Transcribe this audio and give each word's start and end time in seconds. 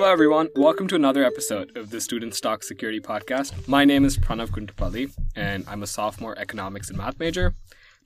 Hello, 0.00 0.10
everyone. 0.10 0.48
Welcome 0.56 0.88
to 0.88 0.94
another 0.94 1.22
episode 1.22 1.76
of 1.76 1.90
the 1.90 2.00
Student 2.00 2.34
Stock 2.34 2.62
Security 2.62 3.00
Podcast. 3.00 3.68
My 3.68 3.84
name 3.84 4.06
is 4.06 4.16
Pranav 4.16 4.48
Kuntapalli, 4.48 5.12
and 5.36 5.62
I'm 5.68 5.82
a 5.82 5.86
sophomore 5.86 6.38
economics 6.38 6.88
and 6.88 6.96
math 6.96 7.18
major. 7.18 7.54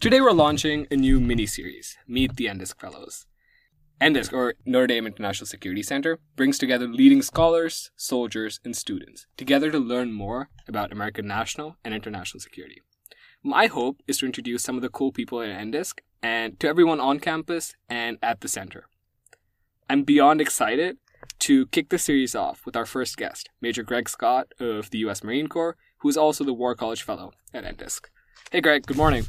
Today, 0.00 0.20
we're 0.20 0.32
launching 0.32 0.88
a 0.90 0.96
new 0.96 1.20
mini 1.20 1.46
series 1.46 1.96
Meet 2.08 2.34
the 2.34 2.46
NDISC 2.46 2.80
Fellows. 2.80 3.26
NDISC, 4.00 4.32
or 4.32 4.54
Notre 4.66 4.88
Dame 4.88 5.06
International 5.06 5.46
Security 5.46 5.84
Center, 5.84 6.18
brings 6.34 6.58
together 6.58 6.88
leading 6.88 7.22
scholars, 7.22 7.92
soldiers, 7.94 8.58
and 8.64 8.76
students 8.76 9.28
together 9.36 9.70
to 9.70 9.78
learn 9.78 10.12
more 10.12 10.48
about 10.66 10.90
American 10.90 11.28
national 11.28 11.76
and 11.84 11.94
international 11.94 12.40
security. 12.40 12.82
My 13.40 13.68
hope 13.68 14.02
is 14.08 14.18
to 14.18 14.26
introduce 14.26 14.64
some 14.64 14.74
of 14.74 14.82
the 14.82 14.88
cool 14.88 15.12
people 15.12 15.40
at 15.40 15.56
NDISC 15.56 16.00
and 16.24 16.58
to 16.58 16.66
everyone 16.66 16.98
on 16.98 17.20
campus 17.20 17.76
and 17.88 18.18
at 18.20 18.40
the 18.40 18.48
center. 18.48 18.88
I'm 19.88 20.02
beyond 20.02 20.40
excited 20.40 20.96
to 21.40 21.66
kick 21.66 21.88
the 21.88 21.98
series 21.98 22.34
off 22.34 22.64
with 22.64 22.76
our 22.76 22.86
first 22.86 23.16
guest, 23.16 23.48
Major 23.60 23.82
Greg 23.82 24.08
Scott 24.08 24.48
of 24.60 24.90
the 24.90 24.98
U.S. 24.98 25.22
Marine 25.22 25.48
Corps, 25.48 25.76
who 25.98 26.08
is 26.08 26.16
also 26.16 26.44
the 26.44 26.52
War 26.52 26.74
College 26.74 27.02
Fellow 27.02 27.32
at 27.52 27.64
NDISC. 27.64 28.06
Hey, 28.50 28.60
Greg, 28.60 28.86
good 28.86 28.96
morning. 28.96 29.26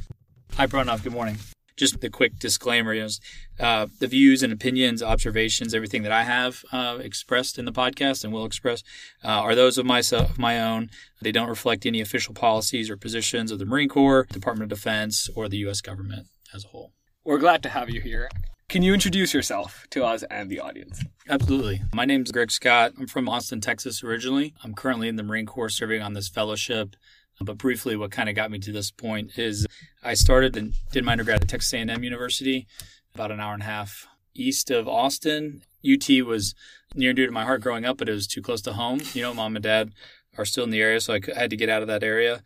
Hi, 0.54 0.68
Pranav. 0.68 1.04
Good 1.04 1.14
morning. 1.14 1.38
Just 1.76 2.00
the 2.00 2.10
quick 2.10 2.40
disclaimer: 2.40 2.94
you 2.94 3.02
know, 3.02 3.66
uh, 3.66 3.88
the 4.00 4.08
views 4.08 4.42
and 4.44 4.54
opinions, 4.54 5.04
observations, 5.04 5.74
everything 5.74 6.04
that 6.04 6.12
I 6.12 6.24
have 6.24 6.64
uh, 6.72 7.00
expressed 7.02 7.60
in 7.60 7.66
the 7.66 7.74
podcast 7.74 8.24
and 8.24 8.32
will 8.32 8.46
express 8.46 8.82
uh, 9.24 9.28
are 9.28 9.56
those 9.56 9.78
of 9.78 9.86
myself, 9.86 10.38
my 10.38 10.62
own. 10.62 10.90
They 11.22 11.34
don't 11.34 11.50
reflect 11.50 11.86
any 11.86 12.00
official 12.00 12.34
policies 12.34 12.90
or 12.90 12.96
positions 12.96 13.52
of 13.52 13.60
the 13.60 13.66
Marine 13.66 13.90
Corps, 13.90 14.26
Department 14.32 14.72
of 14.72 14.78
Defense, 14.78 15.30
or 15.36 15.50
the 15.50 15.58
U.S. 15.58 15.82
government 15.82 16.28
as 16.54 16.64
a 16.64 16.70
whole. 16.70 16.94
We're 17.26 17.40
glad 17.40 17.62
to 17.64 17.70
have 17.70 17.90
you 17.90 18.00
here. 18.00 18.30
Can 18.68 18.82
you 18.82 18.94
introduce 18.94 19.34
yourself 19.34 19.86
to 19.92 20.04
us 20.04 20.24
and 20.24 20.50
the 20.50 20.60
audience? 20.60 21.04
Absolutely. 21.30 21.84
My 21.94 22.04
name 22.04 22.24
is 22.24 22.32
Greg 22.32 22.52
Scott. 22.52 22.94
I'm 23.00 23.08
from 23.08 23.30
Austin, 23.30 23.62
Texas 23.62 24.04
originally. 24.04 24.54
I'm 24.64 24.74
currently 24.74 25.08
in 25.08 25.16
the 25.16 25.24
Marine 25.24 25.46
Corps 25.46 25.70
serving 25.70 26.02
on 26.02 26.14
this 26.14 26.28
fellowship. 26.28 26.96
But 27.40 27.58
briefly, 27.58 27.96
what 27.96 28.12
kind 28.12 28.28
of 28.28 28.36
got 28.36 28.50
me 28.50 28.60
to 28.60 28.72
this 28.72 28.92
point 28.92 29.38
is 29.38 29.68
I 30.04 30.16
started 30.16 30.58
and 30.58 30.74
did 30.92 31.06
my 31.06 31.12
undergrad 31.12 31.44
at 31.44 31.48
Texas 31.48 31.74
A&M 31.74 32.04
University, 32.04 32.66
about 33.14 33.32
an 33.32 33.40
hour 33.40 33.54
and 33.54 33.62
a 33.62 33.66
half 33.66 34.08
east 34.34 34.72
of 34.72 34.88
Austin. 34.88 35.62
UT 35.86 36.10
was 36.26 36.56
near 36.96 37.12
and 37.12 37.18
dear 37.18 37.28
to 37.28 37.32
my 37.32 37.46
heart 37.46 37.62
growing 37.62 37.86
up, 37.86 37.98
but 37.98 38.10
it 38.10 38.14
was 38.14 38.28
too 38.28 38.42
close 38.42 38.62
to 38.64 38.74
home. 38.74 39.00
You 39.14 39.22
know, 39.22 39.34
mom 39.34 39.56
and 39.56 39.64
dad 39.64 39.92
are 40.38 40.46
still 40.46 40.64
in 40.64 40.72
the 40.72 40.82
area, 40.82 41.00
so 41.00 41.14
I 41.14 41.20
had 41.36 41.52
to 41.52 41.58
get 41.58 41.70
out 41.70 41.84
of 41.84 41.88
that 41.88 42.04
area. 42.04 42.42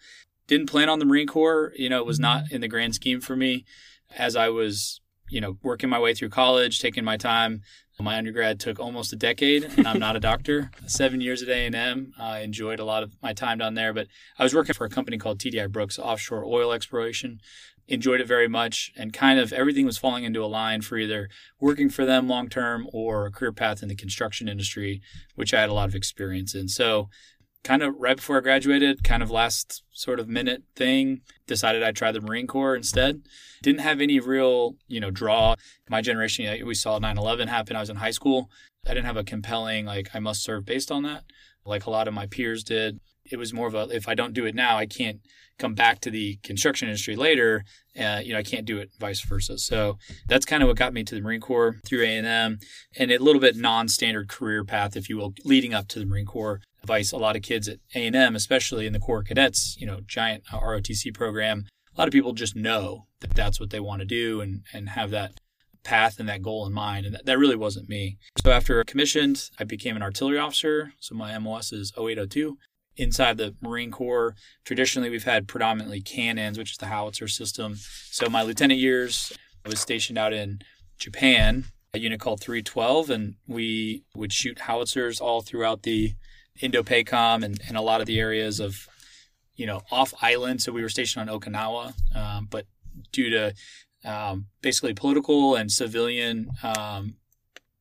Didn't 0.47 0.67
plan 0.67 0.89
on 0.89 0.99
the 0.99 1.05
Marine 1.05 1.27
Corps. 1.27 1.71
You 1.77 1.89
know, 1.89 1.99
it 1.99 2.05
was 2.05 2.19
not 2.19 2.51
in 2.51 2.61
the 2.61 2.67
grand 2.67 2.93
scheme 2.93 3.21
for 3.21 3.35
me. 3.35 3.65
As 4.17 4.35
I 4.35 4.49
was, 4.49 4.99
you 5.29 5.41
know, 5.41 5.57
working 5.61 5.89
my 5.89 5.99
way 5.99 6.13
through 6.13 6.29
college, 6.29 6.79
taking 6.79 7.03
my 7.03 7.17
time, 7.17 7.61
my 8.01 8.17
undergrad 8.17 8.59
took 8.59 8.79
almost 8.79 9.11
a 9.11 9.15
decade, 9.15 9.65
and 9.77 9.87
I'm 9.87 9.99
not 9.99 10.15
a 10.15 10.19
doctor. 10.19 10.71
Seven 10.85 11.19
years 11.21 11.43
at 11.43 11.49
A&M. 11.49 12.13
I 12.17 12.39
enjoyed 12.39 12.79
a 12.79 12.85
lot 12.85 13.03
of 13.03 13.11
my 13.21 13.33
time 13.33 13.57
down 13.57 13.73
there, 13.73 13.93
but 13.93 14.07
I 14.37 14.43
was 14.43 14.53
working 14.53 14.73
for 14.73 14.85
a 14.85 14.89
company 14.89 15.17
called 15.17 15.39
TDI 15.39 15.69
Brooks 15.71 15.99
Offshore 15.99 16.45
Oil 16.45 16.71
Exploration. 16.71 17.41
Enjoyed 17.87 18.21
it 18.21 18.27
very 18.27 18.47
much, 18.47 18.91
and 18.95 19.11
kind 19.11 19.39
of 19.39 19.51
everything 19.51 19.85
was 19.85 19.97
falling 19.97 20.23
into 20.23 20.43
a 20.43 20.47
line 20.47 20.81
for 20.81 20.97
either 20.97 21.27
working 21.59 21.89
for 21.89 22.05
them 22.05 22.27
long 22.27 22.47
term 22.47 22.87
or 22.93 23.25
a 23.25 23.31
career 23.31 23.51
path 23.51 23.81
in 23.81 23.89
the 23.89 23.95
construction 23.95 24.47
industry, 24.47 25.01
which 25.35 25.53
I 25.53 25.61
had 25.61 25.69
a 25.69 25.73
lot 25.73 25.89
of 25.89 25.95
experience 25.95 26.53
in. 26.53 26.67
So 26.67 27.09
kind 27.63 27.83
of 27.83 27.95
right 27.97 28.15
before 28.15 28.37
I 28.37 28.41
graduated, 28.41 29.03
kind 29.03 29.21
of 29.21 29.29
last 29.29 29.83
sort 29.91 30.19
of 30.19 30.27
minute 30.27 30.63
thing, 30.75 31.21
decided 31.47 31.83
I'd 31.83 31.95
try 31.95 32.11
the 32.11 32.21
Marine 32.21 32.47
Corps 32.47 32.75
instead. 32.75 33.21
Didn't 33.61 33.81
have 33.81 34.01
any 34.01 34.19
real, 34.19 34.75
you 34.87 34.99
know, 34.99 35.11
draw. 35.11 35.55
My 35.89 36.01
generation, 36.01 36.65
we 36.65 36.73
saw 36.73 36.99
9 36.99 37.17
11 37.17 37.47
happen. 37.47 37.75
I 37.75 37.81
was 37.81 37.89
in 37.89 37.97
high 37.97 38.11
school. 38.11 38.49
I 38.87 38.93
didn't 38.93 39.05
have 39.07 39.17
a 39.17 39.23
compelling, 39.23 39.85
like, 39.85 40.09
I 40.13 40.19
must 40.19 40.41
serve 40.41 40.65
based 40.65 40.91
on 40.91 41.03
that, 41.03 41.25
like 41.65 41.85
a 41.85 41.89
lot 41.89 42.07
of 42.07 42.13
my 42.13 42.27
peers 42.27 42.63
did. 42.63 42.99
It 43.25 43.37
was 43.37 43.53
more 43.53 43.67
of 43.67 43.75
a, 43.75 43.89
if 43.91 44.07
I 44.07 44.15
don't 44.15 44.33
do 44.33 44.45
it 44.45 44.55
now, 44.55 44.77
I 44.77 44.85
can't 44.85 45.19
come 45.59 45.75
back 45.75 45.99
to 46.01 46.09
the 46.09 46.37
construction 46.43 46.87
industry 46.87 47.15
later. 47.15 47.63
Uh, 47.99 48.21
you 48.23 48.33
know, 48.33 48.39
I 48.39 48.43
can't 48.43 48.65
do 48.65 48.77
it 48.77 48.91
vice 48.99 49.21
versa. 49.21 49.57
So 49.57 49.97
that's 50.27 50.45
kind 50.45 50.63
of 50.63 50.67
what 50.67 50.77
got 50.77 50.93
me 50.93 51.03
to 51.03 51.15
the 51.15 51.21
Marine 51.21 51.41
Corps 51.41 51.77
through 51.85 52.03
A&M 52.03 52.57
and 52.97 53.11
a 53.11 53.17
little 53.19 53.41
bit 53.41 53.55
non-standard 53.57 54.29
career 54.29 54.63
path, 54.63 54.95
if 54.95 55.09
you 55.09 55.17
will, 55.17 55.33
leading 55.43 55.73
up 55.73 55.87
to 55.89 55.99
the 55.99 56.05
Marine 56.05 56.25
Corps 56.25 56.61
Vice, 56.85 57.11
a 57.11 57.17
lot 57.17 57.35
of 57.35 57.41
kids 57.41 57.67
at 57.67 57.79
A&M, 57.93 58.35
especially 58.35 58.87
in 58.87 58.93
the 58.93 58.99
Corps 58.99 59.23
Cadets, 59.23 59.75
you 59.77 59.85
know, 59.85 59.99
giant 60.07 60.45
ROTC 60.45 61.13
program. 61.13 61.65
A 61.95 61.99
lot 61.99 62.07
of 62.07 62.13
people 62.13 62.31
just 62.31 62.55
know 62.55 63.07
that 63.19 63.33
that's 63.33 63.59
what 63.59 63.69
they 63.69 63.81
want 63.81 63.99
to 63.99 64.05
do 64.05 64.39
and, 64.39 64.61
and 64.73 64.89
have 64.89 65.11
that 65.11 65.33
path 65.83 66.19
and 66.19 66.29
that 66.29 66.41
goal 66.41 66.65
in 66.65 66.73
mind. 66.73 67.05
And 67.05 67.15
that, 67.15 67.25
that 67.25 67.37
really 67.37 67.55
wasn't 67.55 67.89
me. 67.89 68.17
So 68.43 68.51
after 68.51 68.81
commissioned, 68.83 69.49
I 69.59 69.63
became 69.63 69.95
an 69.95 70.03
artillery 70.03 70.37
officer. 70.37 70.93
So 70.99 71.15
my 71.15 71.37
MOS 71.37 71.73
is 71.73 71.91
0802. 71.97 72.57
Inside 72.97 73.37
the 73.37 73.55
Marine 73.61 73.91
Corps, 73.91 74.35
traditionally 74.65 75.09
we've 75.09 75.23
had 75.23 75.47
predominantly 75.47 76.01
cannons, 76.01 76.57
which 76.57 76.71
is 76.71 76.77
the 76.77 76.87
howitzer 76.87 77.27
system. 77.27 77.75
So 77.75 78.29
my 78.29 78.41
lieutenant 78.41 78.79
years, 78.79 79.31
I 79.65 79.69
was 79.69 79.79
stationed 79.79 80.17
out 80.17 80.33
in 80.33 80.59
Japan, 80.97 81.65
a 81.93 81.99
unit 81.99 82.19
called 82.19 82.41
312, 82.41 83.09
and 83.09 83.35
we 83.47 84.03
would 84.15 84.33
shoot 84.33 84.59
howitzers 84.59 85.21
all 85.21 85.41
throughout 85.41 85.83
the 85.83 86.13
Indo-PACOM 86.61 87.43
and, 87.43 87.59
and 87.67 87.77
a 87.77 87.81
lot 87.81 88.01
of 88.01 88.07
the 88.07 88.19
areas 88.19 88.59
of, 88.59 88.87
you 89.55 89.65
know, 89.65 89.81
off 89.91 90.13
island. 90.21 90.61
So 90.61 90.71
we 90.71 90.81
were 90.81 90.89
stationed 90.89 91.29
on 91.29 91.39
Okinawa, 91.39 91.93
um, 92.15 92.47
but 92.49 92.65
due 93.11 93.29
to 93.29 93.53
um, 94.05 94.47
basically 94.61 94.93
political 94.93 95.55
and 95.55 95.71
civilian 95.71 96.49
um, 96.63 97.15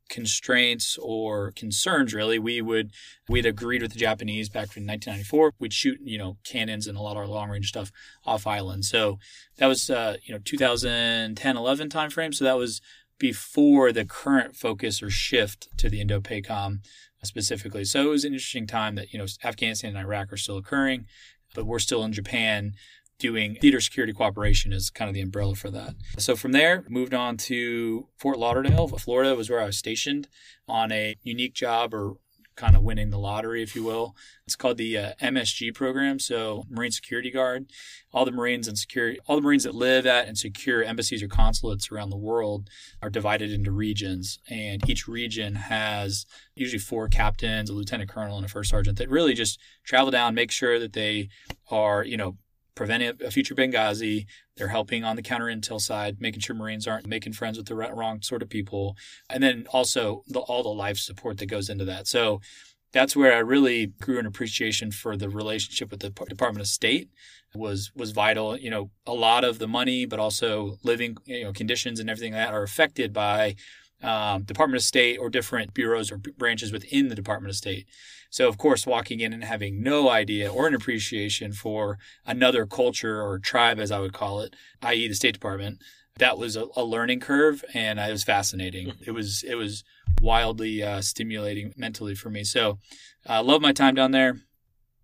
constraints 0.08 0.98
or 1.00 1.52
concerns, 1.52 2.14
really, 2.14 2.38
we 2.38 2.60
would 2.60 2.92
we'd 3.28 3.46
agreed 3.46 3.82
with 3.82 3.92
the 3.92 3.98
Japanese 3.98 4.48
back 4.48 4.76
in 4.76 4.86
1994. 4.86 5.52
We'd 5.58 5.72
shoot, 5.72 5.98
you 6.02 6.18
know, 6.18 6.36
cannons 6.44 6.86
and 6.86 6.96
a 6.96 7.00
lot 7.00 7.12
of 7.12 7.18
our 7.18 7.26
long 7.26 7.50
range 7.50 7.68
stuff 7.68 7.92
off 8.24 8.46
island. 8.46 8.84
So 8.84 9.18
that 9.58 9.66
was, 9.66 9.90
uh, 9.90 10.16
you 10.24 10.34
know, 10.34 10.40
2010, 10.44 11.56
11 11.56 11.88
timeframe. 11.88 12.34
So 12.34 12.44
that 12.44 12.56
was 12.56 12.80
before 13.18 13.92
the 13.92 14.04
current 14.04 14.56
focus 14.56 15.02
or 15.02 15.10
shift 15.10 15.68
to 15.76 15.88
the 15.88 16.00
Indo-PACOM 16.00 16.78
specifically. 17.24 17.84
So 17.84 18.02
it 18.02 18.10
was 18.10 18.24
an 18.24 18.32
interesting 18.32 18.66
time 18.66 18.94
that, 18.94 19.12
you 19.12 19.18
know, 19.18 19.26
Afghanistan 19.44 19.96
and 19.96 19.98
Iraq 19.98 20.32
are 20.32 20.36
still 20.36 20.56
occurring, 20.56 21.06
but 21.54 21.66
we're 21.66 21.80
still 21.80 22.04
in 22.04 22.12
Japan 22.12 22.74
doing 23.18 23.56
theater 23.56 23.80
security 23.80 24.12
cooperation 24.12 24.72
is 24.72 24.90
kind 24.90 25.08
of 25.08 25.14
the 25.14 25.20
umbrella 25.20 25.54
for 25.54 25.70
that. 25.70 25.94
So 26.18 26.36
from 26.36 26.52
there, 26.52 26.84
moved 26.88 27.14
on 27.14 27.36
to 27.38 28.06
Fort 28.16 28.38
Lauderdale, 28.38 28.88
Florida 28.88 29.34
was 29.34 29.50
where 29.50 29.60
I 29.60 29.66
was 29.66 29.76
stationed 29.76 30.28
on 30.68 30.92
a 30.92 31.16
unique 31.22 31.54
job 31.54 31.92
or 31.92 32.16
kind 32.58 32.74
of 32.74 32.82
winning 32.82 33.10
the 33.10 33.18
lottery, 33.18 33.62
if 33.62 33.76
you 33.76 33.84
will. 33.84 34.16
It's 34.44 34.56
called 34.56 34.78
the 34.78 34.98
uh, 34.98 35.12
MSG 35.22 35.72
program, 35.74 36.18
so 36.18 36.64
Marine 36.68 36.90
Security 36.90 37.30
Guard. 37.30 37.66
All 38.12 38.24
the 38.24 38.32
Marines 38.32 38.66
and 38.66 38.76
security, 38.76 39.18
all 39.26 39.36
the 39.36 39.42
Marines 39.42 39.62
that 39.62 39.76
live 39.76 40.06
at 40.06 40.26
and 40.26 40.36
secure 40.36 40.82
embassies 40.82 41.22
or 41.22 41.28
consulates 41.28 41.92
around 41.92 42.10
the 42.10 42.16
world 42.16 42.68
are 43.00 43.10
divided 43.10 43.52
into 43.52 43.70
regions, 43.70 44.40
and 44.50 44.88
each 44.90 45.06
region 45.06 45.54
has 45.54 46.26
usually 46.56 46.80
four 46.80 47.08
captains, 47.08 47.70
a 47.70 47.74
lieutenant 47.74 48.10
colonel, 48.10 48.36
and 48.36 48.44
a 48.44 48.48
first 48.48 48.70
sergeant 48.70 48.98
that 48.98 49.08
really 49.08 49.34
just 49.34 49.60
travel 49.84 50.10
down, 50.10 50.34
make 50.34 50.50
sure 50.50 50.80
that 50.80 50.94
they 50.94 51.28
are, 51.70 52.02
you 52.02 52.16
know, 52.16 52.36
preventing 52.78 53.12
a 53.24 53.30
future 53.32 53.56
Benghazi. 53.56 54.26
They're 54.56 54.68
helping 54.68 55.02
on 55.02 55.16
the 55.16 55.22
counter 55.22 55.46
intel 55.46 55.80
side, 55.80 56.18
making 56.20 56.40
sure 56.40 56.54
Marines 56.54 56.86
aren't 56.86 57.08
making 57.08 57.32
friends 57.32 57.58
with 57.58 57.66
the 57.66 57.74
wrong 57.74 58.22
sort 58.22 58.40
of 58.40 58.48
people. 58.48 58.96
And 59.28 59.42
then 59.42 59.66
also 59.72 60.22
the, 60.28 60.38
all 60.38 60.62
the 60.62 60.68
life 60.68 60.96
support 60.96 61.38
that 61.38 61.46
goes 61.46 61.68
into 61.68 61.84
that. 61.86 62.06
So 62.06 62.40
that's 62.92 63.16
where 63.16 63.34
I 63.34 63.40
really 63.40 63.86
grew 63.86 64.20
an 64.20 64.26
appreciation 64.26 64.92
for 64.92 65.16
the 65.16 65.28
relationship 65.28 65.90
with 65.90 66.00
the 66.00 66.10
Department 66.10 66.60
of 66.60 66.68
State 66.68 67.10
was 67.52 67.90
was 67.96 68.12
vital. 68.12 68.56
You 68.56 68.70
know, 68.70 68.90
a 69.06 69.12
lot 69.12 69.42
of 69.42 69.58
the 69.58 69.68
money, 69.68 70.06
but 70.06 70.20
also 70.20 70.78
living 70.84 71.16
you 71.24 71.44
know 71.44 71.52
conditions 71.52 71.98
and 71.98 72.08
everything 72.08 72.32
like 72.32 72.46
that 72.46 72.54
are 72.54 72.62
affected 72.62 73.12
by 73.12 73.56
um, 74.02 74.42
Department 74.42 74.80
of 74.80 74.84
State 74.84 75.18
or 75.18 75.28
different 75.30 75.74
bureaus 75.74 76.12
or 76.12 76.18
branches 76.18 76.72
within 76.72 77.08
the 77.08 77.14
Department 77.14 77.50
of 77.50 77.56
State. 77.56 77.86
So, 78.30 78.48
of 78.48 78.58
course, 78.58 78.86
walking 78.86 79.20
in 79.20 79.32
and 79.32 79.44
having 79.44 79.82
no 79.82 80.10
idea 80.10 80.52
or 80.52 80.66
an 80.66 80.74
appreciation 80.74 81.52
for 81.52 81.98
another 82.26 82.66
culture 82.66 83.22
or 83.22 83.38
tribe, 83.38 83.78
as 83.80 83.90
I 83.90 84.00
would 84.00 84.12
call 84.12 84.40
it, 84.40 84.54
i.e., 84.82 85.08
the 85.08 85.14
State 85.14 85.34
Department, 85.34 85.82
that 86.18 86.36
was 86.36 86.56
a, 86.56 86.66
a 86.76 86.84
learning 86.84 87.20
curve, 87.20 87.64
and 87.74 87.98
it 87.98 88.10
was 88.10 88.24
fascinating. 88.24 88.92
It 89.04 89.12
was 89.12 89.44
it 89.44 89.54
was 89.54 89.84
wildly 90.20 90.82
uh, 90.82 91.00
stimulating 91.00 91.72
mentally 91.76 92.14
for 92.14 92.28
me. 92.28 92.44
So, 92.44 92.78
I 93.26 93.38
uh, 93.38 93.42
love 93.42 93.62
my 93.62 93.72
time 93.72 93.94
down 93.94 94.10
there. 94.10 94.40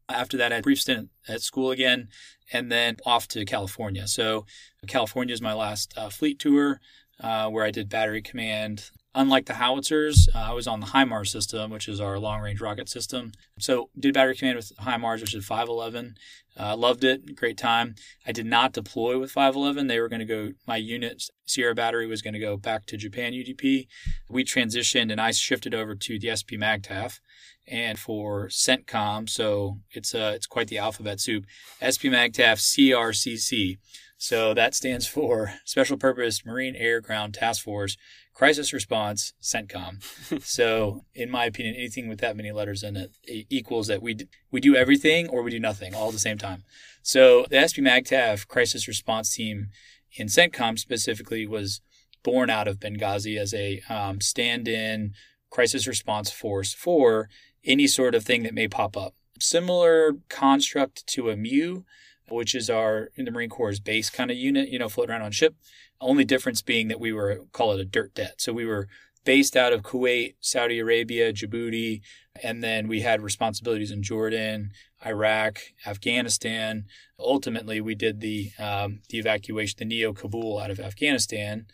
After 0.09 0.37
that, 0.37 0.53
I 0.53 0.57
had 0.57 0.63
a 0.63 0.65
brief 0.65 0.81
stint 0.81 1.09
at 1.27 1.41
school 1.41 1.71
again, 1.71 2.09
and 2.53 2.71
then 2.71 2.97
off 3.07 3.27
to 3.29 3.45
California. 3.47 4.07
So, 4.07 4.45
California 4.87 5.33
is 5.33 5.41
my 5.41 5.55
last 5.55 5.95
uh, 5.97 6.11
fleet 6.11 6.39
tour, 6.39 6.81
uh, 7.25 7.49
where 7.49 7.65
I 7.65 7.71
did 7.71 7.89
battery 7.89 8.23
command 8.23 8.91
Unlike 9.17 9.47
the 9.47 9.55
howitzers, 9.55 10.29
uh, 10.35 10.39
I 10.39 10.53
was 10.53 10.67
on 10.67 10.81
the 10.81 10.87
HIMARS 10.87 11.29
system, 11.29 11.71
which 11.71 11.87
is 11.87 12.01
our 12.01 12.19
long 12.19 12.41
range 12.41 12.61
rocket 12.61 12.89
system. 12.89 13.31
So 13.61 13.89
did 13.99 14.13
battery 14.13 14.35
command 14.35 14.57
with 14.57 14.73
HIMARS, 14.81 15.21
which 15.21 15.35
is 15.35 15.47
511. 15.47 16.17
Uh, 16.59 16.77
loved 16.77 17.05
it, 17.05 17.37
great 17.37 17.57
time. 17.57 17.95
I 18.27 18.33
did 18.33 18.47
not 18.47 18.73
deploy 18.73 19.19
with 19.19 19.31
511. 19.31 19.87
They 19.87 20.01
were 20.01 20.09
going 20.09 20.21
to 20.21 20.27
go, 20.27 20.53
my 20.67 20.79
unit, 20.79 21.23
Sierra 21.47 21.77
Battery, 21.77 22.09
was 22.09 22.23
going 22.23 22.35
to 22.35 22.41
go 22.41 22.57
back 22.57 22.87
to 22.87 22.97
Japan 22.97 23.33
UDP. 23.33 23.87
We 24.29 24.45
transitioned 24.45 25.13
and 25.13 25.21
I 25.21 25.31
shifted 25.31 25.75
over 25.75 25.95
to 25.95 26.19
the 26.19 26.35
SP 26.35 26.59
MAGTF. 26.59 27.21
And 27.67 27.99
for 27.99 28.49
CENTCOM, 28.49 29.31
so 29.31 29.79
it's 29.91 30.15
uh, 30.15 30.33
it's 30.35 30.47
quite 30.47 30.69
the 30.69 30.77
alphabet 30.77 31.19
soup, 31.19 31.47
SP 31.81 32.13
MAGTF 32.13 32.61
CRCC. 32.61 33.79
So 34.25 34.55
that 34.55 34.75
stands 34.75 35.07
for 35.07 35.53
Special 35.67 35.99
Purpose 35.99 36.47
Marine 36.47 36.75
Air 36.77 37.03
Ground 37.03 37.35
Task 37.35 37.63
Force 37.63 37.99
Crisis 38.33 38.73
Response 38.73 39.35
CENTCOM. 39.43 40.43
so, 40.43 41.05
in 41.13 41.31
my 41.31 41.45
opinion, 41.45 41.75
anything 41.75 42.09
with 42.09 42.21
that 42.21 42.35
many 42.35 42.51
letters 42.51 42.83
in 42.83 42.97
it, 42.97 43.11
it 43.25 43.45
equals 43.51 43.87
that 43.89 44.01
we 44.01 44.15
d- 44.15 44.29
we 44.51 44.63
do 44.63 44.75
everything 44.77 45.29
or 45.29 45.43
we 45.43 45.51
do 45.51 45.61
nothing 45.61 45.95
all 45.95 46.07
at 46.07 46.15
the 46.15 46.19
same 46.19 46.39
time. 46.39 46.65
So, 47.03 47.45
the 47.51 47.69
SP 47.69 47.85
MAGTF 47.85 48.49
Crisis 48.49 48.89
Response 48.89 49.35
Team 49.35 49.69
in 50.17 50.29
CENTCOM 50.29 50.79
specifically 50.79 51.47
was 51.47 51.83
born 52.23 52.49
out 52.49 52.67
of 52.67 52.81
Benghazi 52.81 53.39
as 53.39 53.53
a 53.53 53.83
um, 53.91 54.23
stand-in 54.23 55.13
crisis 55.51 55.87
response 55.87 56.31
force 56.31 56.73
for 56.73 57.29
any 57.63 57.87
sort 57.87 58.15
of 58.15 58.25
thing 58.25 58.43
that 58.45 58.55
may 58.55 58.69
pop 58.69 58.97
up. 58.97 59.13
Similar 59.39 60.15
construct 60.31 61.07
to 61.09 61.29
a 61.29 61.37
MEU, 61.37 61.85
which 62.29 62.55
is 62.55 62.71
our 62.71 63.11
in 63.17 63.25
the 63.25 63.31
Marine 63.31 63.51
Corps' 63.51 63.81
base 63.81 64.11
kind 64.11 64.31
of 64.31 64.37
unit, 64.37 64.69
you 64.69 64.79
know, 64.79 64.89
floating 64.89 65.13
around 65.13 65.23
on 65.23 65.33
ship. 65.33 65.55
Only 66.01 66.25
difference 66.25 66.63
being 66.63 66.89
that 66.89 67.01
we 67.01 67.13
were 67.13 67.41
call 67.53 67.73
it 67.73 67.81
a 67.81 67.85
dirt 67.85 68.15
debt. 68.15 68.41
So 68.41 68.53
we 68.53 68.67
were 68.67 68.89
based 69.25 69.57
out 69.57 69.73
of 69.73 69.83
Kuwait, 69.83 70.35
Saudi 70.41 70.79
Arabia, 70.79 71.33
Djibouti, 71.33 72.03
and 72.43 72.63
then 72.63 72.89
we 72.89 73.01
had 73.01 73.23
responsibilities 73.23 73.91
in 73.91 74.03
Jordan, 74.03 74.73
Iraq, 75.05 75.61
Afghanistan. 75.87 76.85
Ultimately, 77.19 77.81
we 77.81 77.95
did 77.95 78.21
the 78.21 78.51
um, 78.59 79.01
the 79.09 79.19
evacuation, 79.19 79.77
the 79.79 79.85
Neo 79.85 80.13
Kabul 80.13 80.59
out 80.59 80.71
of 80.71 80.81
Afghanistan, 80.81 81.67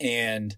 and 0.00 0.56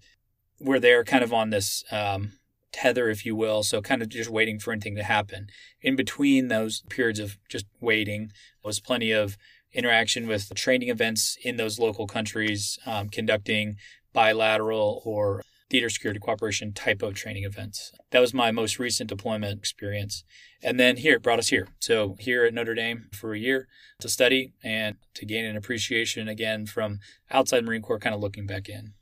we're 0.61 0.81
there 0.81 1.05
kind 1.05 1.25
of 1.25 1.33
on 1.33 1.51
this 1.51 1.85
um, 1.91 2.33
tether, 2.77 3.09
if 3.09 3.25
you 3.25 3.35
will. 3.35 3.63
So 3.63 3.81
kind 3.81 4.03
of 4.03 4.09
just 4.09 4.31
waiting 4.31 4.59
for 4.59 4.73
anything 4.73 4.97
to 4.97 5.03
happen. 5.03 5.49
In 5.81 5.97
between 5.97 6.49
those 6.49 6.83
periods 6.91 7.19
of 7.19 7.39
just 7.49 7.67
waiting 7.81 8.31
was 8.63 8.81
plenty 8.81 9.13
of 9.13 9.37
interaction 9.73 10.27
with 10.27 10.55
training 10.55 10.91
events 10.91 11.37
in 11.43 11.57
those 11.57 11.79
local 11.79 12.07
countries, 12.07 12.79
um, 12.87 13.09
conducting 13.09 13.77
bilateral 14.13 15.03
or 15.05 15.43
theater 15.69 15.91
security 15.91 16.21
cooperation 16.21 16.73
type 16.73 17.03
of 17.03 17.15
training 17.15 17.45
events. 17.45 17.93
That 18.11 18.21
was 18.21 18.33
my 18.33 18.51
most 18.53 18.79
recent 18.79 19.09
deployment 19.09 19.59
experience. 19.59 20.23
And 20.63 20.79
then 20.79 20.99
here, 20.99 21.17
it 21.17 21.23
brought 21.23 21.39
us 21.39 21.49
here. 21.49 21.69
So 21.81 22.17
here 22.21 22.45
at 22.45 22.55
Notre 22.55 22.75
Dame 22.75 23.09
for 23.13 23.35
a 23.35 23.39
year 23.39 23.67
to 24.01 24.09
study 24.09 24.53
and 24.63 24.97
to 25.15 25.27
gain 25.27 25.45
an 25.45 25.57
appreciation 25.57 26.29
again 26.29 26.67
from 26.67 26.99
outside 27.31 27.65
Marine 27.65 27.83
Corps, 27.83 27.99
kind 27.99 28.15
of 28.15 28.21
looking 28.21 28.47
back 28.47 28.69
in. 28.69 28.93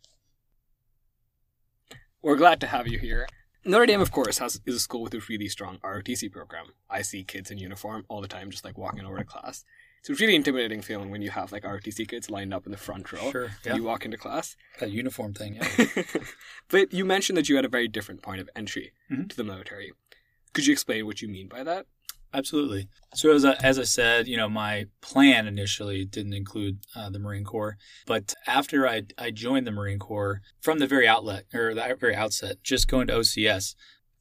We're 2.23 2.37
glad 2.37 2.61
to 2.63 2.69
have 2.69 2.89
you 2.89 2.99
here. 2.99 3.27
Notre 3.65 3.87
Dame, 3.87 4.01
of 4.01 4.11
course, 4.13 4.39
has 4.39 4.61
is 4.67 4.75
a 4.77 4.81
school 4.81 5.03
with 5.03 5.15
a 5.15 5.21
really 5.29 5.49
strong 5.49 5.79
ROTC 5.79 6.31
program. 6.31 6.67
I 6.91 7.03
see 7.03 7.25
kids 7.25 7.51
in 7.51 7.59
uniform 7.59 8.05
all 8.09 8.21
the 8.21 8.29
time, 8.29 8.51
just 8.51 8.65
like 8.65 8.77
walking 8.77 9.05
over 9.07 9.17
to 9.19 9.25
class. 9.25 9.65
It's 10.01 10.11
a 10.11 10.15
really 10.23 10.35
intimidating 10.37 10.83
feeling 10.83 11.11
when 11.11 11.23
you 11.23 11.31
have 11.31 11.51
like 11.51 11.63
ROTC 11.63 12.07
kids 12.07 12.29
lined 12.29 12.53
up 12.53 12.67
in 12.67 12.73
the 12.73 12.79
front 12.79 13.11
row. 13.11 13.31
Sure, 13.31 13.45
and 13.45 13.53
yeah. 13.65 13.75
You 13.77 13.83
walk 13.85 14.05
into 14.05 14.19
class. 14.19 14.55
That 14.81 14.91
uniform 14.91 15.33
thing, 15.33 15.55
yeah. 15.55 16.03
but 16.69 16.93
you 16.93 17.07
mentioned 17.07 17.39
that 17.39 17.49
you 17.49 17.57
had 17.57 17.65
a 17.65 17.69
very 17.71 17.89
different 17.89 18.21
point 18.23 18.41
of 18.41 18.51
entry 18.55 18.93
Mhm. 19.11 19.31
to 19.31 19.37
the 19.37 19.45
military. 19.45 19.93
Could 20.53 20.67
you 20.67 20.73
explain 20.73 21.07
what 21.07 21.23
you 21.23 21.29
mean 21.29 21.49
by 21.49 21.65
that? 21.65 21.87
Absolutely. 22.35 22.89
So 23.15 23.33
as 23.33 23.45
I, 23.45 23.53
as 23.63 23.79
I 23.79 23.85
said, 23.85 24.27
you 24.27 24.37
know, 24.37 24.49
my 24.49 24.87
plan 25.01 25.47
initially 25.47 26.05
didn't 26.05 26.35
include 26.35 26.79
uh, 26.97 27.09
the 27.09 27.21
Marine 27.21 27.45
Corps, 27.45 27.77
but 28.07 28.35
after 28.49 28.89
I 28.89 29.03
I 29.17 29.31
joined 29.31 29.69
the 29.69 29.71
Marine 29.71 30.01
Corps 30.01 30.41
from 30.61 30.81
the 30.81 30.89
very 30.89 31.07
outlet 31.07 31.45
or 31.55 31.75
the 31.75 31.97
very 31.99 32.17
outset, 32.17 32.57
just 32.65 32.89
going 32.89 33.07
to 33.07 33.15
OCS, 33.15 33.77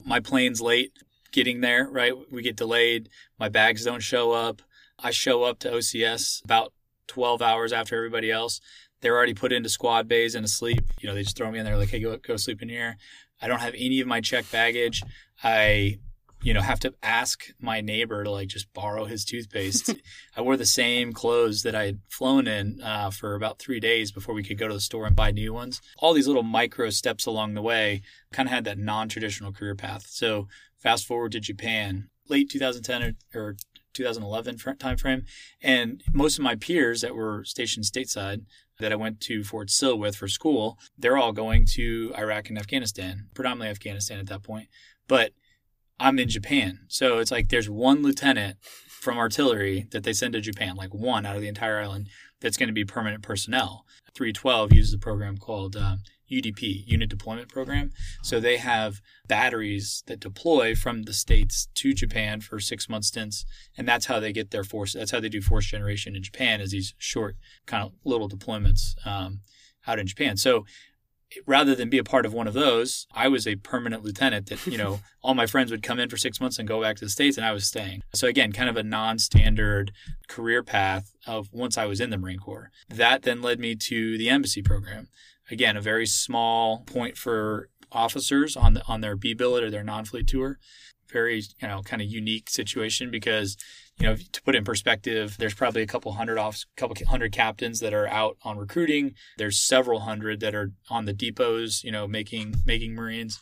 my 0.05 0.19
plane's 0.19 0.61
late 0.61 0.91
getting 1.31 1.61
there. 1.61 1.89
Right, 1.89 2.13
we 2.31 2.43
get 2.43 2.55
delayed. 2.55 3.09
My 3.39 3.49
bags 3.49 3.83
don't 3.83 4.03
show 4.03 4.31
up. 4.31 4.61
I 4.99 5.09
show 5.09 5.41
up 5.41 5.57
to 5.59 5.71
OCS 5.71 6.43
about 6.45 6.71
12 7.07 7.41
hours 7.41 7.73
after 7.73 7.97
everybody 7.97 8.29
else. 8.29 8.61
They're 9.01 9.17
already 9.17 9.33
put 9.33 9.51
into 9.51 9.69
squad 9.69 10.07
bays 10.07 10.35
and 10.35 10.45
asleep. 10.45 10.83
You 11.01 11.09
know, 11.09 11.15
they 11.15 11.23
just 11.23 11.35
throw 11.35 11.49
me 11.49 11.57
in 11.57 11.65
there 11.65 11.77
like, 11.77 11.89
hey, 11.89 11.99
go 11.99 12.15
go 12.17 12.37
sleep 12.37 12.61
in 12.61 12.69
here. 12.69 12.95
I 13.41 13.47
don't 13.47 13.59
have 13.59 13.73
any 13.75 14.01
of 14.01 14.07
my 14.07 14.21
checked 14.21 14.51
baggage. 14.51 15.01
I 15.43 15.97
you 16.43 16.53
know, 16.53 16.61
have 16.61 16.79
to 16.81 16.93
ask 17.01 17.45
my 17.59 17.79
neighbor 17.81 18.23
to 18.23 18.29
like 18.29 18.49
just 18.49 18.71
borrow 18.73 19.05
his 19.05 19.23
toothpaste. 19.23 19.95
I 20.35 20.41
wore 20.41 20.57
the 20.57 20.65
same 20.65 21.13
clothes 21.13 21.63
that 21.63 21.73
I 21.73 21.85
had 21.85 21.99
flown 22.09 22.47
in 22.47 22.81
uh, 22.81 23.09
for 23.11 23.33
about 23.33 23.59
three 23.59 23.79
days 23.79 24.11
before 24.11 24.35
we 24.35 24.43
could 24.43 24.57
go 24.57 24.67
to 24.67 24.73
the 24.73 24.81
store 24.81 25.05
and 25.05 25.15
buy 25.15 25.31
new 25.31 25.53
ones. 25.53 25.81
All 25.97 26.13
these 26.13 26.27
little 26.27 26.43
micro 26.43 26.89
steps 26.89 27.25
along 27.25 27.53
the 27.53 27.61
way 27.61 28.01
kind 28.33 28.47
of 28.47 28.53
had 28.53 28.65
that 28.65 28.77
non 28.77 29.07
traditional 29.07 29.53
career 29.53 29.75
path. 29.75 30.05
So 30.09 30.47
fast 30.77 31.07
forward 31.07 31.31
to 31.31 31.39
Japan, 31.39 32.09
late 32.27 32.49
2010 32.49 33.15
or, 33.33 33.41
or 33.41 33.55
2011 33.93 34.57
fr- 34.57 34.71
timeframe, 34.71 35.23
and 35.61 36.03
most 36.13 36.37
of 36.37 36.43
my 36.43 36.55
peers 36.55 37.01
that 37.01 37.15
were 37.15 37.43
stationed 37.45 37.85
stateside 37.85 38.41
that 38.79 38.91
I 38.91 38.95
went 38.95 39.21
to 39.21 39.43
Fort 39.43 39.69
Sill 39.69 39.97
with 39.97 40.15
for 40.15 40.27
school, 40.27 40.77
they're 40.97 41.17
all 41.17 41.31
going 41.31 41.65
to 41.73 42.11
Iraq 42.17 42.49
and 42.49 42.57
Afghanistan, 42.57 43.27
predominantly 43.33 43.69
Afghanistan 43.69 44.19
at 44.19 44.27
that 44.27 44.43
point. 44.43 44.67
But 45.07 45.31
I'm 46.03 46.19
in 46.19 46.27
Japan. 46.27 46.79
So 46.89 47.19
it's 47.19 47.31
like 47.31 47.47
there's 47.47 47.69
one 47.69 48.03
lieutenant 48.03 48.57
from 48.89 49.17
artillery 49.17 49.87
that 49.91 50.03
they 50.03 50.11
send 50.11 50.33
to 50.33 50.41
Japan, 50.41 50.75
like 50.75 50.93
one 50.93 51.25
out 51.25 51.37
of 51.37 51.41
the 51.41 51.47
entire 51.47 51.79
island, 51.79 52.09
that's 52.41 52.57
going 52.57 52.67
to 52.67 52.73
be 52.73 52.83
permanent 52.83 53.23
personnel. 53.23 53.85
312 54.13 54.73
uses 54.73 54.93
a 54.93 54.97
program 54.97 55.37
called 55.37 55.77
uh, 55.77 55.95
UDP, 56.29 56.83
Unit 56.85 57.09
Deployment 57.09 57.47
Program. 57.47 57.91
So 58.21 58.41
they 58.41 58.57
have 58.57 58.99
batteries 59.27 60.03
that 60.07 60.19
deploy 60.19 60.75
from 60.75 61.03
the 61.03 61.13
States 61.13 61.69
to 61.75 61.93
Japan 61.93 62.41
for 62.41 62.59
six 62.59 62.89
month 62.89 63.05
stints. 63.05 63.45
And 63.77 63.87
that's 63.87 64.07
how 64.07 64.19
they 64.19 64.33
get 64.33 64.51
their 64.51 64.65
force. 64.65 64.93
That's 64.93 65.11
how 65.11 65.21
they 65.21 65.29
do 65.29 65.41
force 65.41 65.67
generation 65.67 66.17
in 66.17 66.23
Japan 66.23 66.59
is 66.59 66.71
these 66.71 66.93
short 66.97 67.37
kind 67.65 67.83
of 67.83 67.93
little 68.03 68.27
deployments 68.27 68.95
um, 69.07 69.39
out 69.87 69.99
in 69.99 70.07
Japan. 70.07 70.35
So 70.35 70.65
rather 71.45 71.75
than 71.75 71.89
be 71.89 71.97
a 71.97 72.03
part 72.03 72.25
of 72.25 72.33
one 72.33 72.47
of 72.47 72.53
those, 72.53 73.07
I 73.13 73.27
was 73.27 73.47
a 73.47 73.55
permanent 73.55 74.03
lieutenant 74.03 74.47
that, 74.47 74.65
you 74.67 74.77
know, 74.77 74.99
all 75.21 75.33
my 75.33 75.45
friends 75.45 75.71
would 75.71 75.83
come 75.83 75.99
in 75.99 76.09
for 76.09 76.17
six 76.17 76.39
months 76.39 76.59
and 76.59 76.67
go 76.67 76.81
back 76.81 76.97
to 76.97 77.05
the 77.05 77.09
States 77.09 77.37
and 77.37 77.45
I 77.45 77.51
was 77.51 77.67
staying. 77.67 78.01
So 78.13 78.27
again, 78.27 78.51
kind 78.51 78.69
of 78.69 78.77
a 78.77 78.83
non-standard 78.83 79.91
career 80.27 80.63
path 80.63 81.13
of 81.25 81.49
once 81.51 81.77
I 81.77 81.85
was 81.85 81.99
in 81.99 82.09
the 82.09 82.17
Marine 82.17 82.39
Corps. 82.39 82.71
That 82.89 83.23
then 83.23 83.41
led 83.41 83.59
me 83.59 83.75
to 83.75 84.17
the 84.17 84.29
embassy 84.29 84.61
program. 84.61 85.07
Again, 85.51 85.75
a 85.75 85.81
very 85.81 86.05
small 86.05 86.83
point 86.85 87.17
for 87.17 87.69
officers 87.93 88.55
on 88.55 88.73
the 88.73 88.85
on 88.87 89.01
their 89.01 89.15
B 89.15 89.33
billet 89.33 89.63
or 89.63 89.69
their 89.69 89.83
non-fleet 89.83 90.27
tour. 90.27 90.59
Very, 91.11 91.43
you 91.61 91.67
know, 91.67 91.81
kind 91.81 92.01
of 92.01 92.07
unique 92.07 92.49
situation 92.49 93.11
because 93.11 93.55
you 93.99 94.07
know, 94.07 94.15
to 94.15 94.41
put 94.41 94.55
it 94.55 94.59
in 94.59 94.63
perspective, 94.63 95.35
there's 95.37 95.53
probably 95.53 95.83
a 95.83 95.87
couple 95.87 96.11
hundred 96.13 96.37
off, 96.39 96.63
couple 96.75 96.95
hundred 97.07 97.31
captains 97.31 97.79
that 97.79 97.93
are 97.93 98.07
out 98.07 98.37
on 98.43 98.57
recruiting. 98.57 99.13
There's 99.37 99.59
several 99.59 100.01
hundred 100.01 100.39
that 100.39 100.55
are 100.55 100.71
on 100.89 101.05
the 101.05 101.13
depots, 101.13 101.83
you 101.83 101.91
know, 101.91 102.07
making 102.07 102.55
making 102.65 102.95
Marines 102.95 103.39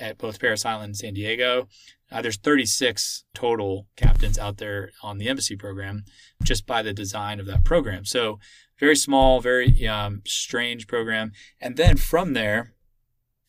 at 0.00 0.18
both 0.18 0.40
Parris 0.40 0.64
Island 0.64 0.84
and 0.86 0.96
San 0.96 1.14
Diego. 1.14 1.68
Uh, 2.10 2.20
there's 2.20 2.36
36 2.36 3.24
total 3.34 3.86
captains 3.96 4.38
out 4.38 4.58
there 4.58 4.90
on 5.02 5.18
the 5.18 5.28
embassy 5.28 5.56
program, 5.56 6.04
just 6.42 6.66
by 6.66 6.82
the 6.82 6.92
design 6.92 7.40
of 7.40 7.46
that 7.46 7.64
program. 7.64 8.04
So 8.04 8.38
very 8.78 8.96
small, 8.96 9.40
very 9.40 9.86
um, 9.86 10.22
strange 10.26 10.86
program. 10.86 11.32
And 11.60 11.76
then 11.76 11.96
from 11.96 12.34
there, 12.34 12.74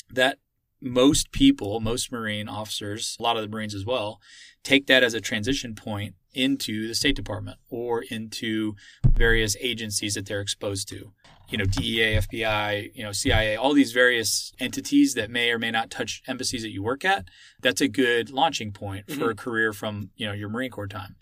that 0.09 0.37
most 0.83 1.31
people, 1.31 1.79
most 1.79 2.11
Marine 2.11 2.49
officers, 2.49 3.15
a 3.19 3.23
lot 3.23 3.37
of 3.37 3.41
the 3.41 3.47
Marines 3.47 3.73
as 3.73 3.85
well, 3.85 4.19
take 4.63 4.87
that 4.87 5.03
as 5.03 5.13
a 5.13 5.21
transition 5.21 5.75
point 5.75 6.15
into 6.33 6.87
the 6.87 6.95
State 6.95 7.15
Department 7.15 7.57
or 7.69 8.03
into 8.09 8.75
various 9.15 9.55
agencies 9.61 10.15
that 10.15 10.25
they're 10.25 10.41
exposed 10.41 10.89
to. 10.89 11.13
You 11.49 11.57
know, 11.57 11.65
DEA, 11.65 12.17
FBI, 12.17 12.91
you 12.95 13.03
know, 13.03 13.11
CIA, 13.11 13.55
all 13.55 13.73
these 13.73 13.91
various 13.91 14.53
entities 14.59 15.13
that 15.13 15.29
may 15.29 15.51
or 15.51 15.59
may 15.59 15.71
not 15.71 15.91
touch 15.91 16.23
embassies 16.27 16.63
that 16.63 16.71
you 16.71 16.81
work 16.81 17.05
at. 17.05 17.25
That's 17.61 17.81
a 17.81 17.87
good 17.87 18.31
launching 18.31 18.71
point 18.71 19.11
for 19.11 19.29
a 19.29 19.35
career 19.35 19.71
from, 19.71 20.09
you 20.15 20.25
know, 20.25 20.33
your 20.33 20.49
Marine 20.49 20.71
Corps 20.71 20.87
time. 20.87 21.15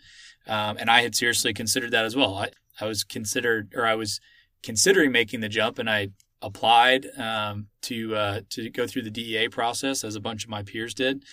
Um, 0.48 0.77
and 0.77 0.89
I 0.89 1.01
had 1.01 1.15
seriously 1.15 1.53
considered 1.53 1.91
that 1.91 2.06
as 2.06 2.15
well. 2.15 2.36
I, 2.36 2.50
I 2.80 2.86
was 2.86 3.03
considered, 3.03 3.74
or 3.75 3.86
I 3.86 3.96
was 3.96 4.20
considering 4.63 5.12
making 5.12 5.41
the 5.41 5.50
jump, 5.50 5.77
and 5.80 5.89
I 5.89 6.10
applied 6.42 7.08
um, 7.18 7.68
to 7.84 8.16
uh, 8.16 8.42
to 8.50 8.70
go 8.70 8.88
through 8.88 9.04
the 9.04 9.12
DEA 9.12 9.50
process 9.50 10.04
as 10.04 10.16
a 10.16 10.20
bunch 10.20 10.44
of 10.44 10.50
my 10.50 10.64
peers 10.64 10.94
did. 10.94 11.24